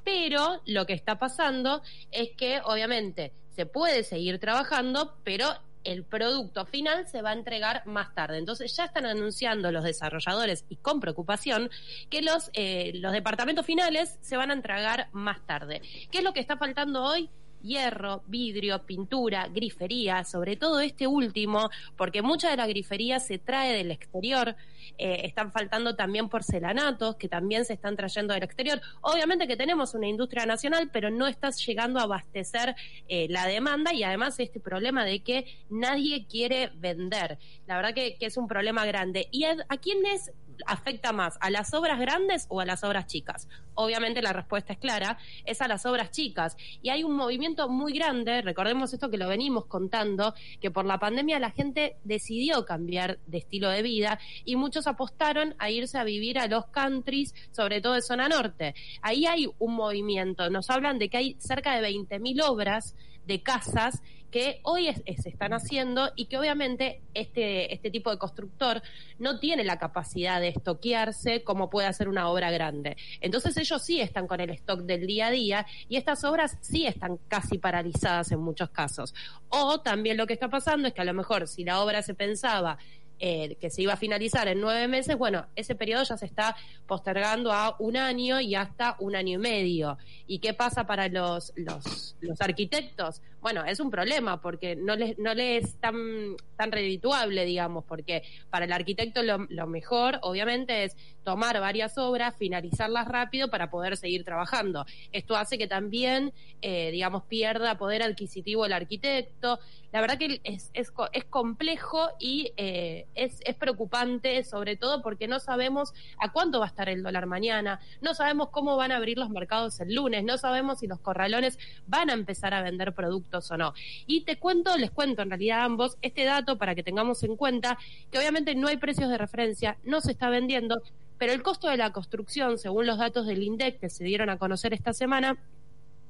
[0.06, 1.82] Pero lo que está pasando
[2.12, 5.50] es que, obviamente, se puede seguir trabajando, pero
[5.86, 8.38] el producto final se va a entregar más tarde.
[8.38, 11.70] Entonces ya están anunciando los desarrolladores y con preocupación
[12.10, 15.82] que los, eh, los departamentos finales se van a entregar más tarde.
[16.12, 17.30] ¿Qué es lo que está faltando hoy?
[17.66, 23.74] Hierro, vidrio, pintura, grifería, sobre todo este último, porque mucha de la grifería se trae
[23.74, 24.56] del exterior,
[24.98, 28.80] eh, están faltando también porcelanatos que también se están trayendo del exterior.
[29.02, 32.76] Obviamente que tenemos una industria nacional, pero no está llegando a abastecer
[33.08, 37.38] eh, la demanda y además este problema de que nadie quiere vender.
[37.68, 39.28] La verdad que, es un problema grande.
[39.32, 40.32] ¿Y a, a quiénes
[40.66, 41.38] afecta más?
[41.42, 43.48] ¿A las obras grandes o a las obras chicas?
[43.74, 46.56] Obviamente la respuesta es clara, es a las obras chicas.
[46.82, 51.00] Y hay un movimiento muy grande, recordemos esto que lo venimos contando, que por la
[51.00, 56.04] pandemia la gente decidió cambiar de estilo de vida y muchos apostaron a irse a
[56.04, 58.76] vivir a los countries, sobre todo de zona norte.
[59.02, 62.96] Ahí hay un movimiento, nos hablan de que hay cerca de 20.000 obras
[63.26, 64.02] de casas
[64.36, 68.82] que hoy se están haciendo y que obviamente este, este tipo de constructor
[69.18, 72.98] no tiene la capacidad de estoquearse como puede hacer una obra grande.
[73.22, 76.86] Entonces ellos sí están con el stock del día a día y estas obras sí
[76.86, 79.16] están casi paralizadas en muchos casos.
[79.48, 82.14] O también lo que está pasando es que a lo mejor si la obra se
[82.14, 82.78] pensaba
[83.20, 86.56] eh, que se iba a finalizar en nueve meses, bueno, ese periodo ya se está
[86.86, 89.98] postergando a un año y hasta un año y medio.
[90.28, 93.22] ¿Y qué pasa para los, los, los arquitectos?
[93.42, 98.24] Bueno, es un problema porque no les, no les es tan, tan redituable, digamos, porque
[98.50, 104.24] para el arquitecto lo, mejor, obviamente, es tomar varias obras, finalizarlas rápido para poder seguir
[104.24, 104.86] trabajando.
[105.12, 109.60] Esto hace que también, eh, digamos, pierda poder adquisitivo el arquitecto.
[109.92, 115.28] La verdad que es, es, es complejo y eh, es, es preocupante, sobre todo porque
[115.28, 118.98] no sabemos a cuánto va a estar el dólar mañana, no sabemos cómo van a
[118.98, 121.58] abrir los mercados el lunes, no sabemos si los corralones
[121.88, 123.74] van a empezar a vender productos o no.
[124.06, 127.36] Y te cuento, les cuento en realidad a ambos este dato para que tengamos en
[127.36, 127.78] cuenta
[128.12, 130.82] que obviamente no hay precios de referencia, no se está vendiendo,
[131.18, 134.38] pero el costo de la construcción, según los datos del INDEC que se dieron a
[134.38, 135.38] conocer esta semana,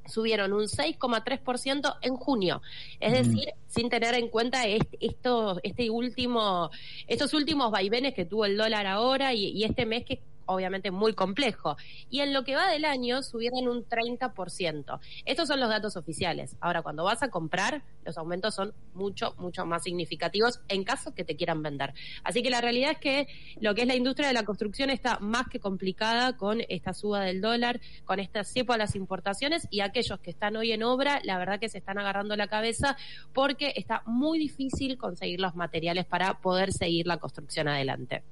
[0.07, 2.61] subieron un 6,3% en junio.
[2.99, 6.69] Es decir, sin tener en cuenta este, esto, este último,
[7.07, 11.13] estos últimos vaivenes que tuvo el dólar ahora y, y este mes que obviamente muy
[11.13, 11.77] complejo.
[12.09, 14.99] Y en lo que va del año subieron un 30%.
[15.25, 16.55] Estos son los datos oficiales.
[16.59, 21.23] Ahora, cuando vas a comprar, los aumentos son mucho, mucho más significativos en caso que
[21.23, 21.93] te quieran vender.
[22.23, 23.27] Así que la realidad es que
[23.59, 27.21] lo que es la industria de la construcción está más que complicada con esta suba
[27.21, 31.19] del dólar, con esta cepo a las importaciones y aquellos que están hoy en obra,
[31.23, 32.97] la verdad que se están agarrando la cabeza
[33.33, 38.23] porque está muy difícil conseguir los materiales para poder seguir la construcción adelante.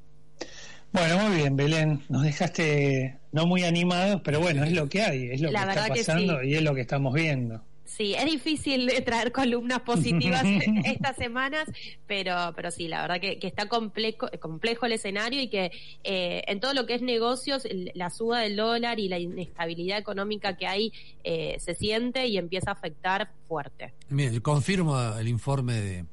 [0.94, 2.04] Bueno, muy bien, Belén.
[2.08, 5.88] Nos dejaste no muy animados, pero bueno, es lo que hay, es lo que está
[5.88, 7.62] pasando y es lo que estamos viendo.
[7.84, 10.44] Sí, es difícil traer columnas positivas
[10.86, 11.68] estas semanas,
[12.08, 15.72] pero, pero sí, la verdad que, está complejo, complejo el escenario y que
[16.04, 20.58] eh, en todo lo que es negocios, la suba del dólar y la inestabilidad económica
[20.58, 23.94] que hay eh, se siente y empieza a afectar fuerte.
[24.10, 26.06] Mira, confirmo el informe de,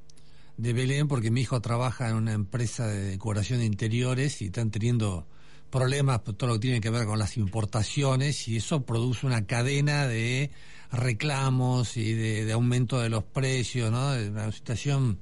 [0.61, 4.71] de Belén porque mi hijo trabaja en una empresa de decoración de interiores y están
[4.71, 5.27] teniendo
[5.71, 9.47] problemas por todo lo que tiene que ver con las importaciones y eso produce una
[9.47, 10.51] cadena de
[10.93, 14.13] reclamos y de, aumento de los precios, ¿no?
[14.13, 15.19] Una situación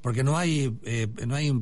[0.00, 1.52] porque no hay eh, no hay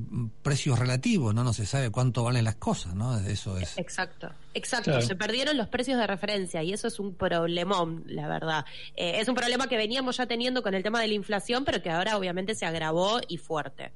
[0.42, 3.18] precios relativos, no no se sabe cuánto valen las cosas, ¿no?
[3.18, 3.78] Eso es.
[3.78, 5.00] Exacto, exacto.
[5.00, 8.64] Se perdieron los precios de referencia y eso es un problemón, la verdad.
[8.94, 11.82] Eh, es un problema que veníamos ya teniendo con el tema de la inflación, pero
[11.82, 13.92] que ahora obviamente se agravó y fuerte.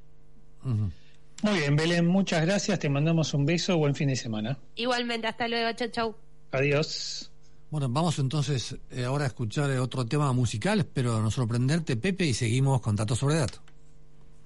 [0.62, 2.78] Muy bien, Belén, muchas gracias.
[2.78, 3.76] Te mandamos un beso.
[3.78, 4.58] Buen fin de semana.
[4.74, 5.72] Igualmente, hasta luego.
[5.72, 6.16] Chau, chau.
[6.52, 7.30] Adiós.
[7.70, 10.80] Bueno, vamos entonces eh, ahora a escuchar otro tema musical.
[10.80, 13.60] Espero no sorprenderte, Pepe, y seguimos con datos sobre datos.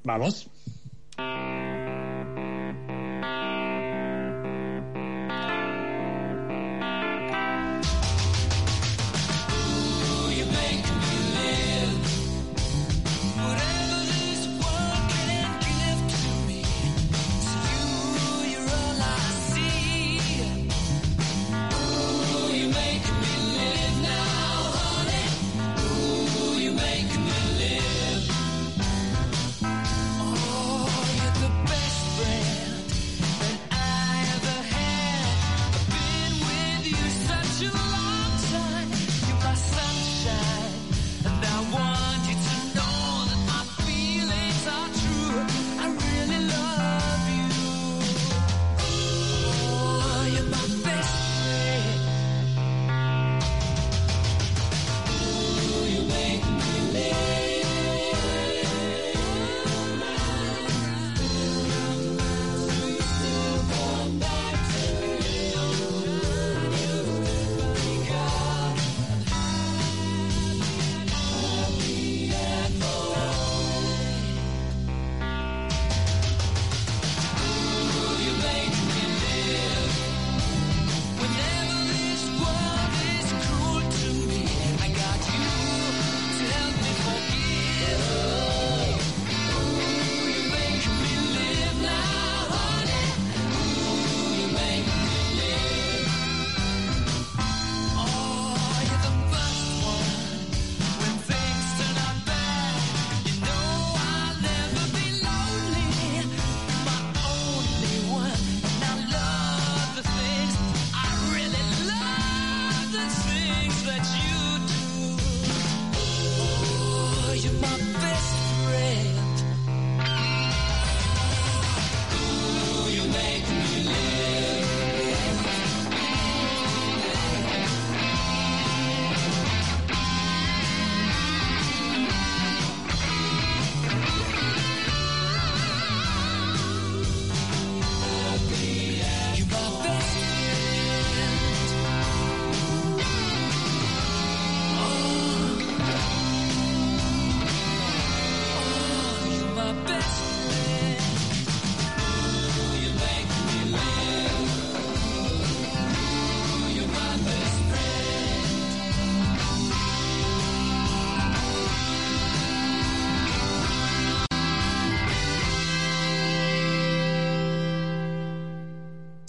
[0.04, 0.48] Vamos.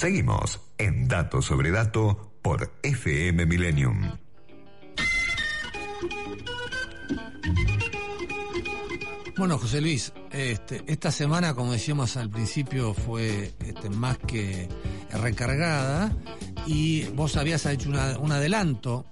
[0.05, 4.03] Seguimos en Dato sobre Dato por FM Millennium.
[9.35, 14.69] Bueno, José Luis, este, esta semana, como decíamos al principio, fue este, más que
[15.09, 16.15] recargada
[16.67, 19.07] y vos habías hecho un adelanto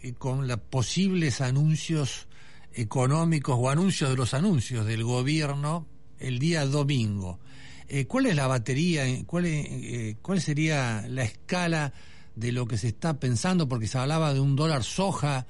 [0.00, 2.28] eh, con los posibles anuncios
[2.72, 5.88] económicos o anuncios de los anuncios del gobierno
[6.20, 7.40] el día domingo.
[7.88, 9.04] Eh, ¿Cuál es la batería?
[9.26, 11.92] ¿Cuál, eh, ¿Cuál sería la escala
[12.34, 13.68] de lo que se está pensando?
[13.68, 15.46] Porque se hablaba de un dólar soja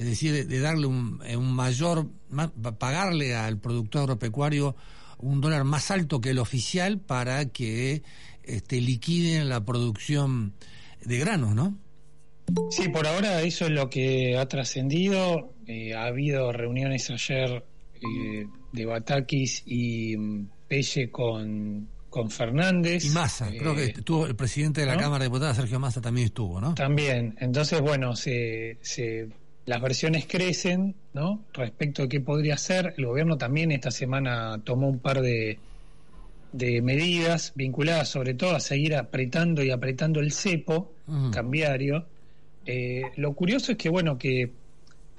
[0.00, 2.08] es decir, de, darle un, eh, mayor,
[2.78, 4.74] pagarle al productor agropecuario
[5.18, 8.02] un dólar más alto que el oficial para que
[8.42, 10.54] este, liquiden la producción
[11.04, 11.76] de granos, ¿no?
[12.70, 15.52] Sí, por ahora eso es lo que ha trascendido.
[15.66, 17.62] Eh, ha habido reuniones ayer
[17.96, 23.04] eh, de Batakis y mm, Pelle con, con Fernández.
[23.04, 26.26] Y Massa, creo que estuvo el presidente de la Cámara de Diputados, Sergio Massa, también
[26.26, 26.76] estuvo, ¿no?
[26.76, 27.34] También.
[27.40, 29.30] Entonces, bueno, se, se
[29.66, 31.42] las versiones crecen, ¿no?
[31.54, 32.94] Respecto a qué podría ser.
[32.98, 35.58] El gobierno también esta semana tomó un par de,
[36.52, 40.92] de medidas vinculadas sobre todo a seguir apretando y apretando el cepo
[41.32, 42.06] cambiario.
[42.64, 44.52] Eh, lo curioso es que, bueno, que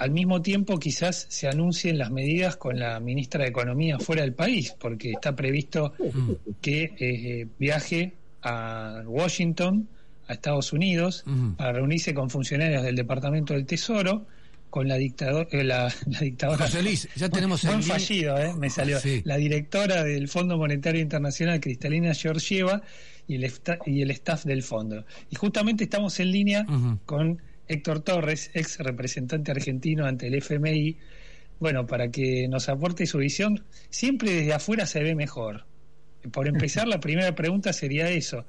[0.01, 4.33] al mismo tiempo quizás se anuncien las medidas con la ministra de Economía fuera del
[4.33, 5.93] país, porque está previsto
[6.59, 9.87] que eh, viaje a Washington,
[10.27, 11.23] a Estados Unidos,
[11.55, 14.25] para reunirse con funcionarios del Departamento del Tesoro
[14.71, 16.65] con la, dictador, eh, la, dictadora.
[16.65, 18.97] José Luis, ya tenemos el fallido, eh, me salió.
[19.25, 22.81] La directora del Fondo Monetario Internacional, Cristalina Georgieva,
[23.27, 23.51] y el,
[23.85, 25.05] y el staff del fondo.
[25.29, 26.65] Y justamente estamos en línea
[27.05, 27.39] con
[27.71, 30.97] Héctor Torres, ex representante argentino ante el FMI,
[31.59, 33.63] bueno, para que nos aporte su visión.
[33.89, 35.65] Siempre desde afuera se ve mejor.
[36.31, 38.45] Por empezar, la primera pregunta sería eso.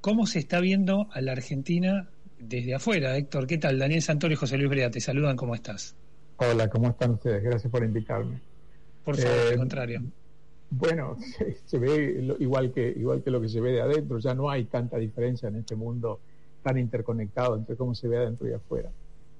[0.00, 2.08] ¿Cómo se está viendo a la Argentina
[2.40, 3.16] desde afuera.
[3.16, 3.78] Héctor, ¿qué tal?
[3.78, 5.94] Daniel Santoro y José Luis Brea, te saludan, ¿cómo estás?
[6.38, 7.42] Hola, ¿cómo están ustedes?
[7.42, 8.40] Gracias por invitarme.
[9.04, 10.02] Por favor, al eh, contrario.
[10.70, 11.16] Bueno,
[11.66, 14.64] se, ve igual que, igual que lo que se ve de adentro, ya no hay
[14.64, 16.20] tanta diferencia en este mundo
[16.62, 18.90] tan interconectado entre cómo se ve adentro y afuera.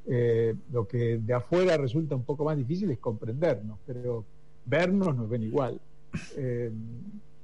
[0.06, 4.24] Eh, lo que de afuera resulta un poco más difícil es comprendernos, pero
[4.64, 5.80] vernos nos ven igual.
[6.36, 6.70] Eh,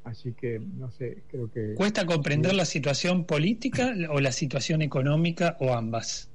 [0.06, 1.74] Así que, no sé, creo que...
[1.74, 6.30] ¿Cuesta comprender la situación política o la situación económica o ambas?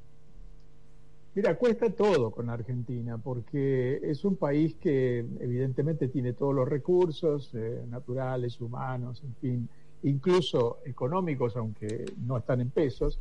[1.33, 7.49] Mira, cuesta todo con Argentina, porque es un país que evidentemente tiene todos los recursos
[7.53, 9.69] eh, naturales, humanos, en fin,
[10.03, 13.19] incluso económicos, aunque no están en pesos,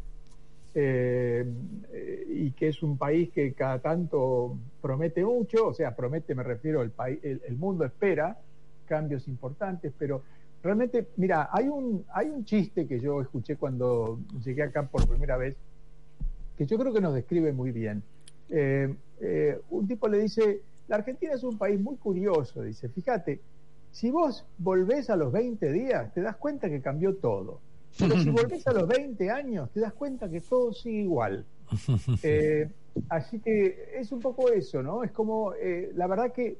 [0.75, 1.45] eh,
[2.29, 6.83] y que es un país que cada tanto promete mucho, o sea, promete, me refiero,
[6.83, 8.39] el, país, el mundo espera
[8.87, 10.23] cambios importantes, pero
[10.63, 15.39] Realmente, mira, hay un, hay un chiste que yo escuché cuando llegué acá por primera
[15.39, 15.57] vez,
[16.59, 18.03] que yo creo que nos describe muy bien.
[18.51, 23.41] Eh, eh, un tipo le dice, la Argentina es un país muy curioso, dice, fíjate,
[23.93, 27.61] si vos volvés a los 20 días, te das cuenta que cambió todo.
[27.99, 31.45] Pero si volvés a los 20 años, te das cuenta que todo sigue igual.
[32.25, 32.69] Eh,
[33.09, 35.05] así que es un poco eso, ¿no?
[35.05, 35.53] Es como,
[35.95, 36.57] la verdad que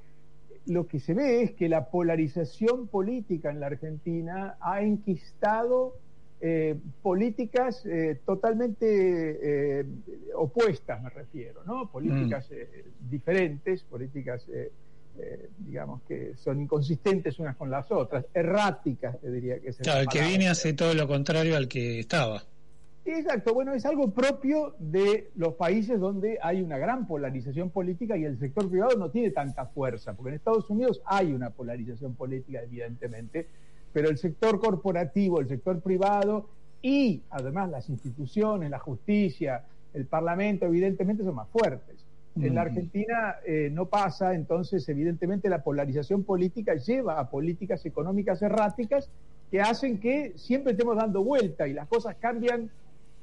[0.67, 5.95] lo que se ve es que la polarización política en la Argentina ha enquistado
[6.43, 9.85] eh, políticas eh, totalmente eh,
[10.35, 11.91] opuestas, me refiero, ¿no?
[11.91, 13.11] Políticas mm.
[13.11, 14.47] diferentes, políticas,
[15.59, 19.79] digamos, que son inconsistentes unas con las otras, erráticas, te diría que es.
[19.79, 22.43] Claro, el que viene hace todo lo contrario al que estaba.
[23.05, 28.25] Exacto, bueno, es algo propio de los países donde hay una gran polarización política y
[28.25, 32.63] el sector privado no tiene tanta fuerza, porque en Estados Unidos hay una polarización política,
[32.63, 33.49] evidentemente,
[33.93, 36.49] pero el sector corporativo, el sector privado
[36.83, 42.05] y además las instituciones, la justicia, el Parlamento, evidentemente son más fuertes.
[42.37, 48.41] En la Argentina eh, no pasa, entonces evidentemente la polarización política lleva a políticas económicas
[48.41, 49.11] erráticas
[49.51, 52.71] que hacen que siempre estemos dando vuelta y las cosas cambian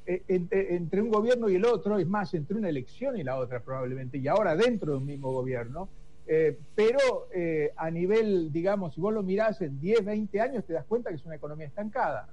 [0.10, 3.60] eh, entre, un gobierno y el otro, es más, entre una elección y la otra
[3.60, 5.90] probablemente, y ahora dentro de un mismo gobierno,
[6.26, 10.74] eh, pero eh, a nivel, digamos, si vos lo mirás en 10, 20 años, te
[10.74, 12.30] das cuenta que es una economía estancada.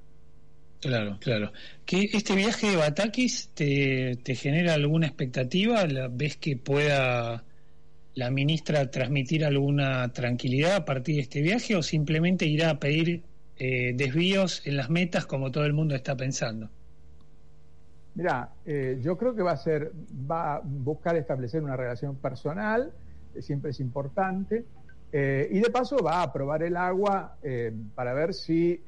[0.84, 1.52] Claro, claro.
[1.86, 5.84] ¿Que ¿Este viaje de Batakis te, te genera alguna expectativa?
[6.10, 7.42] ¿Ves que pueda
[8.14, 13.22] la ministra transmitir alguna tranquilidad a partir de este viaje o simplemente irá a pedir
[13.56, 16.68] desvíos en las metas como todo el mundo está pensando?
[18.14, 19.90] Mira, eh, yo creo que va a ser,
[20.30, 22.92] va a buscar establecer una relación personal,
[23.32, 24.64] que siempre es importante,
[25.10, 28.80] eh, y de paso va a probar el agua eh, para ver si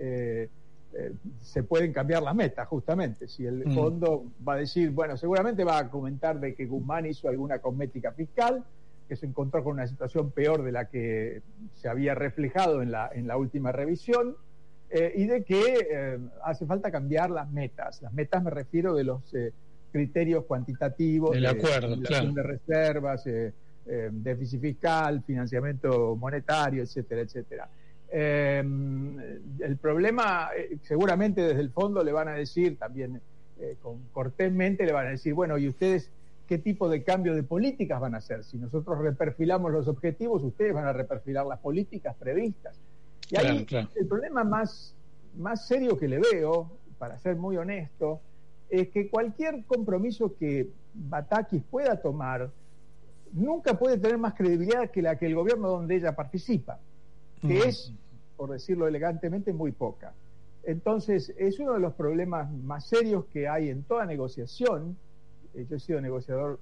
[0.99, 3.29] eh, se pueden cambiar las metas, justamente.
[3.29, 3.75] Si el Mm.
[3.75, 8.13] fondo va a decir, bueno, seguramente va a comentar de que Guzmán hizo alguna cosmética
[8.13, 8.65] fiscal,
[9.09, 11.43] que se encontró con una situación peor de la que
[11.75, 14.37] se había reflejado en la, en la última revisión,
[14.89, 18.01] eh, y de que eh, hace falta cambiar las metas.
[18.03, 19.53] Las metas me refiero de los eh,
[19.93, 22.33] criterios cuantitativos, Del de acuerdo, claro.
[22.33, 23.25] de reservas,
[24.11, 27.69] déficit fiscal, financiamiento monetario, etcétera, etcétera.
[28.11, 28.63] Eh,
[29.61, 33.21] el problema, eh, seguramente desde el fondo le van a decir, también
[33.61, 36.11] eh, con, cortésmente le van a decir, bueno, ¿y ustedes
[36.47, 38.45] qué tipo de cambio de políticas van a hacer?
[38.45, 42.77] Si nosotros reperfilamos los objetivos, ustedes van a reperfilar las políticas previstas.
[43.31, 43.89] Y ahí Claro, claro.
[43.97, 44.95] el problema más,
[45.37, 48.21] más serio que le veo, para ser muy honesto,
[48.71, 52.51] es que cualquier compromiso que Batakis pueda tomar
[53.33, 56.79] nunca puede tener más credibilidad que la que el gobierno donde ella participa,
[57.41, 57.93] que es,
[58.37, 60.13] por decirlo elegantemente, muy poca.
[60.65, 64.97] Entonces, es uno de los problemas más serios que hay en toda negociación,
[65.55, 66.59] eh, yo he sido negociador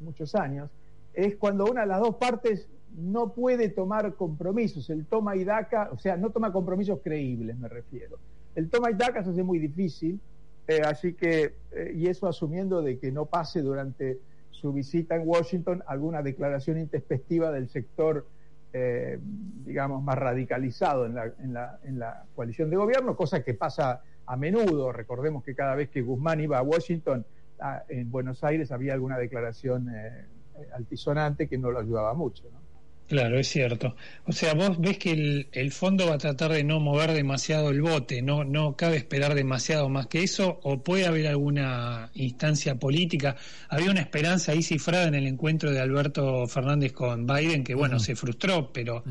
[0.00, 0.70] muchos años,
[1.14, 5.88] es cuando una de las dos partes no puede tomar compromisos, el toma y daca,
[5.92, 8.18] o sea, no toma compromisos creíbles, me refiero.
[8.54, 10.20] El toma y daca se hace muy difícil,
[10.66, 14.18] eh, así que, eh, y eso asumiendo de que no pase durante
[14.50, 18.26] su visita en Washington alguna declaración intempestiva del sector,
[18.76, 19.18] eh,
[19.64, 24.02] digamos, más radicalizado en la, en, la, en la coalición de gobierno, cosa que pasa
[24.26, 24.90] a menudo.
[24.92, 27.24] Recordemos que cada vez que Guzmán iba a Washington,
[27.60, 30.26] a- en Buenos Aires había alguna declaración eh,
[30.74, 32.44] altisonante que no lo ayudaba mucho.
[33.06, 33.96] Claro, es cierto.
[34.26, 37.68] O sea, vos ves que el, el fondo va a tratar de no mover demasiado
[37.68, 42.76] el bote, no, no cabe esperar demasiado más que eso, o puede haber alguna instancia
[42.76, 43.36] política.
[43.68, 47.98] Había una esperanza ahí cifrada en el encuentro de Alberto Fernández con Biden, que bueno,
[47.98, 49.04] se frustró, pero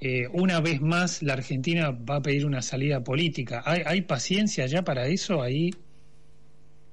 [0.00, 3.62] eh, una vez más la Argentina va a pedir una salida política.
[3.66, 5.70] ¿Hay, hay paciencia ya para eso ahí?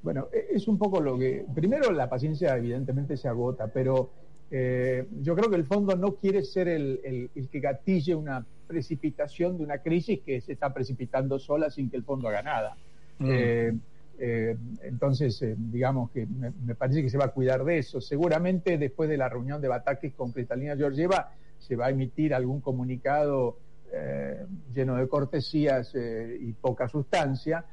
[0.01, 1.45] Bueno, e- es un poco lo que.
[1.55, 4.11] Primero, la paciencia, evidentemente, se agota, pero
[4.58, 8.45] eh, yo creo que el fondo no quiere ser el, el- el que gatille una
[8.68, 12.78] precipitación de una crisis que se está precipitando sola sin que el fondo haga nada.
[13.20, 13.26] Mm.
[13.30, 13.74] Eh,
[14.18, 17.99] eh, entonces, digamos que me, me parece que se va a cuidar de eso.
[17.99, 22.62] Seguramente después de la reunión de Batakis con Cristalina Georgieva se va a emitir algún
[22.62, 23.58] comunicado
[24.74, 27.64] lleno de cortesías y poca sustancia,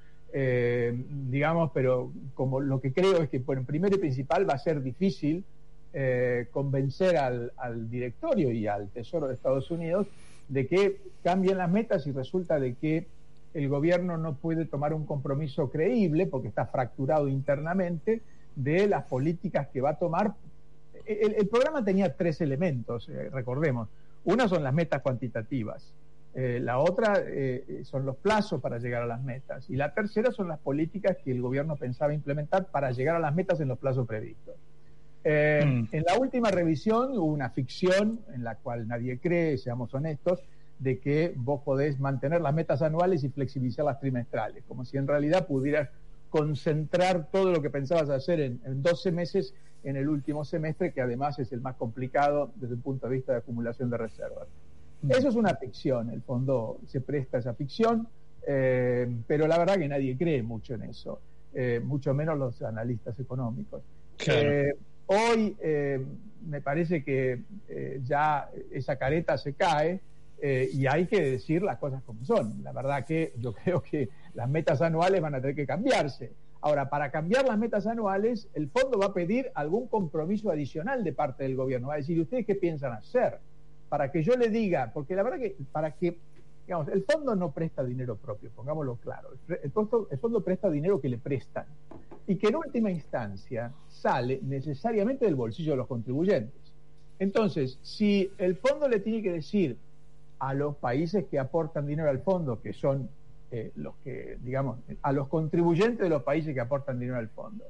[1.30, 4.82] digamos, pero como lo que creo es que, bueno, primero y principal va a ser
[4.82, 5.44] difícil
[5.92, 7.52] eh, convencer al,
[7.90, 10.06] directorio y al Tesoro de Estados Unidos
[10.48, 13.06] de que cambien las metas y resulta de que
[13.54, 18.22] el gobierno no puede tomar un compromiso creíble porque está fracturado internamente
[18.56, 20.34] de las políticas que va a tomar.
[21.06, 23.88] El, el programa tenía tres elementos, eh, recordemos.
[24.24, 25.92] Una son las metas cuantitativas,
[26.34, 30.32] eh, la otra eh, son los plazos para llegar a las metas y la tercera
[30.32, 33.78] son las políticas que el gobierno pensaba implementar para llegar a las metas en los
[33.78, 34.54] plazos previstos.
[35.24, 35.88] Eh, Mm.
[35.92, 40.42] En la última revisión hubo una ficción en la cual nadie cree, seamos honestos,
[40.78, 45.06] de que vos podés mantener las metas anuales y flexibilizar las trimestrales, como si en
[45.06, 45.90] realidad pudieras
[46.28, 49.54] concentrar todo lo que pensabas hacer en, en 12 meses
[49.84, 53.32] en el último semestre, que además es el más complicado desde el punto de vista
[53.32, 54.48] de acumulación de reservas.
[55.08, 58.08] Eso es una ficción, el fondo se presta a esa ficción,
[58.46, 61.20] eh, pero la verdad que nadie cree mucho en eso,
[61.54, 63.82] eh, mucho menos los analistas económicos.
[64.16, 64.50] Claro.
[64.50, 66.04] Eh, hoy eh,
[66.46, 70.00] me parece que eh, ya esa careta se cae
[70.40, 72.62] eh, y hay que decir las cosas como son.
[72.62, 76.32] La verdad que yo creo que las metas anuales van a tener que cambiarse.
[76.60, 81.12] Ahora, para cambiar las metas anuales, el fondo va a pedir algún compromiso adicional de
[81.12, 81.88] parte del gobierno.
[81.88, 83.38] Va a decir, ¿ustedes qué piensan hacer?
[83.88, 86.18] Para que yo le diga, porque la verdad que para que,
[86.66, 89.30] digamos, el fondo no presta dinero propio, pongámoslo claro.
[89.48, 91.66] El fondo, el fondo presta dinero que le prestan
[92.26, 96.72] y que en última instancia sale necesariamente del bolsillo de los contribuyentes.
[97.18, 99.76] Entonces, si el fondo le tiene que decir
[100.38, 103.08] a los países que aportan dinero al fondo, que son
[103.52, 107.64] eh, los que, digamos, a los contribuyentes de los países que aportan dinero al fondo.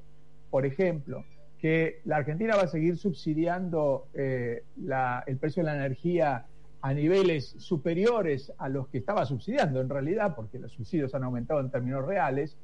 [0.51, 1.24] Por ejemplo,
[1.61, 6.47] que la Argentina va a seguir subsidiando eh, la, el precio de la energía
[6.83, 11.61] a niveles superiores a los que estaba subsidiando en realidad, porque los subsidios han aumentado
[11.61, 12.57] en términos reales.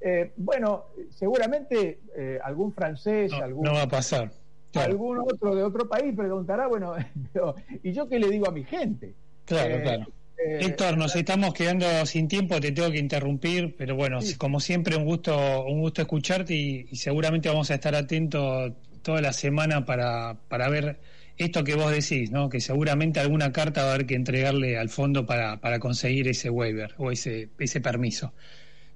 [0.00, 4.32] Eh, bueno, seguramente eh, algún francés, No, algún, no va a pasar.
[4.72, 4.90] Claro.
[4.92, 6.94] algún otro de otro país preguntará, bueno,
[7.32, 9.14] pero, ¿y yo qué le digo a mi gente?
[9.44, 10.06] Claro, Eh, claro.
[10.42, 15.04] Héctor, nos estamos quedando sin tiempo, te tengo que interrumpir, pero bueno, como siempre un
[15.04, 20.38] gusto, un gusto escucharte y, y seguramente vamos a estar atentos toda la semana para,
[20.48, 20.98] para ver
[21.44, 22.48] esto que vos decís, ¿no?
[22.48, 26.50] Que seguramente alguna carta va a haber que entregarle al fondo para, para conseguir ese
[26.50, 28.32] waiver o ese, ese permiso.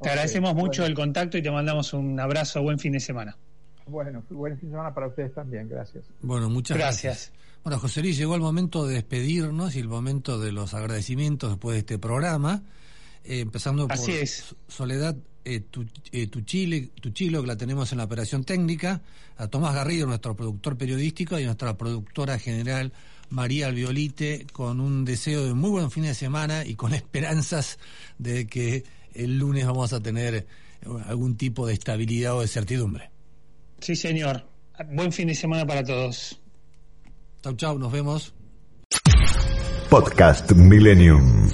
[0.00, 3.36] Te agradecemos mucho el contacto y te mandamos un abrazo, buen fin de semana.
[3.86, 6.04] Bueno, buen fin de semana para ustedes también, gracias.
[6.20, 7.32] Bueno, muchas gracias.
[7.62, 11.74] Bueno, José Luis, llegó el momento de despedirnos y el momento de los agradecimientos después
[11.74, 12.62] de este programa.
[13.24, 13.96] Eh, empezando por
[14.68, 19.02] Soledad eh, tu, eh, tu, Chile, tu Chilo, que la tenemos en la operación técnica,
[19.36, 22.92] a Tomás Garrido, nuestro productor periodístico, y nuestra productora general,
[23.30, 27.78] María Albiolite, con un deseo de muy buen fin de semana y con esperanzas
[28.18, 28.84] de que
[29.14, 30.46] el lunes vamos a tener
[31.06, 33.10] algún tipo de estabilidad o de certidumbre.
[33.80, 34.46] Sí, señor.
[34.92, 36.40] Buen fin de semana para todos.
[37.42, 38.34] Chau, chau, nos vemos.
[39.90, 41.50] Podcast Millennium.